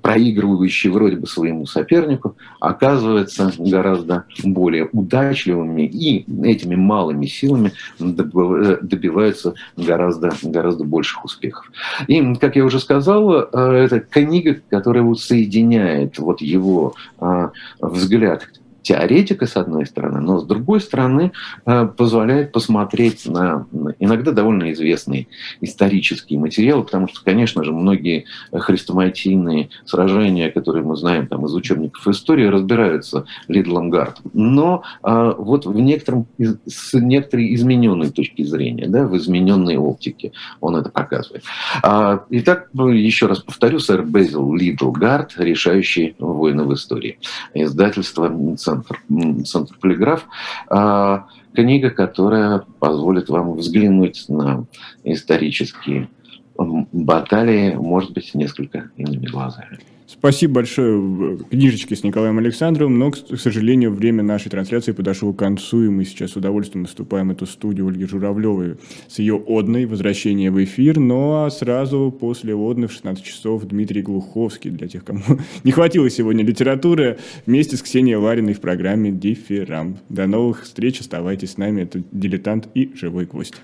[0.02, 9.35] проигрывающие вроде бы своему сопернику, оказываются гораздо более удачливыми и этими малыми силами добиваются
[9.76, 11.70] гораздо, гораздо больших успехов.
[12.06, 18.48] И, как я уже сказал, э, это книга, которая вот соединяет вот его а, взгляд
[18.86, 21.32] теоретика, с одной стороны, но с другой стороны
[21.64, 23.66] э, позволяет посмотреть на
[23.98, 25.26] иногда довольно известные
[25.60, 32.06] исторические материалы, потому что, конечно же, многие хрестоматийные сражения, которые мы знаем там, из учебников
[32.06, 34.30] истории, разбираются Лидлом Гартом.
[34.32, 40.30] Но э, вот в некотором, с некоторой измененной точки зрения, да, в измененной оптике
[40.60, 41.42] он это показывает.
[41.82, 47.18] А, итак, еще раз повторю, сэр Безил Лидл Гард, решающий войны в истории.
[47.52, 48.75] Издательство центр,
[49.44, 50.26] центр полиграф.
[50.68, 54.64] А, книга, которая позволит вам взглянуть на
[55.04, 56.08] исторические
[56.58, 59.78] баталии, может быть, несколько иными глазами.
[60.08, 65.82] Спасибо большое книжечке с Николаем Александровым, но, к сожалению, время нашей трансляции подошло к концу,
[65.82, 68.76] и мы сейчас с удовольствием наступаем эту студию Ольги Журавлевой
[69.08, 74.02] с ее одной «Возвращение в эфир», ну а сразу после одной в 16 часов Дмитрий
[74.02, 75.22] Глуховский, для тех, кому
[75.64, 79.98] не хватило сегодня литературы, вместе с Ксенией Лариной в программе «Дифферам».
[80.08, 83.56] До новых встреч, оставайтесь с нами, это «Дилетант» и «Живой гвоздь».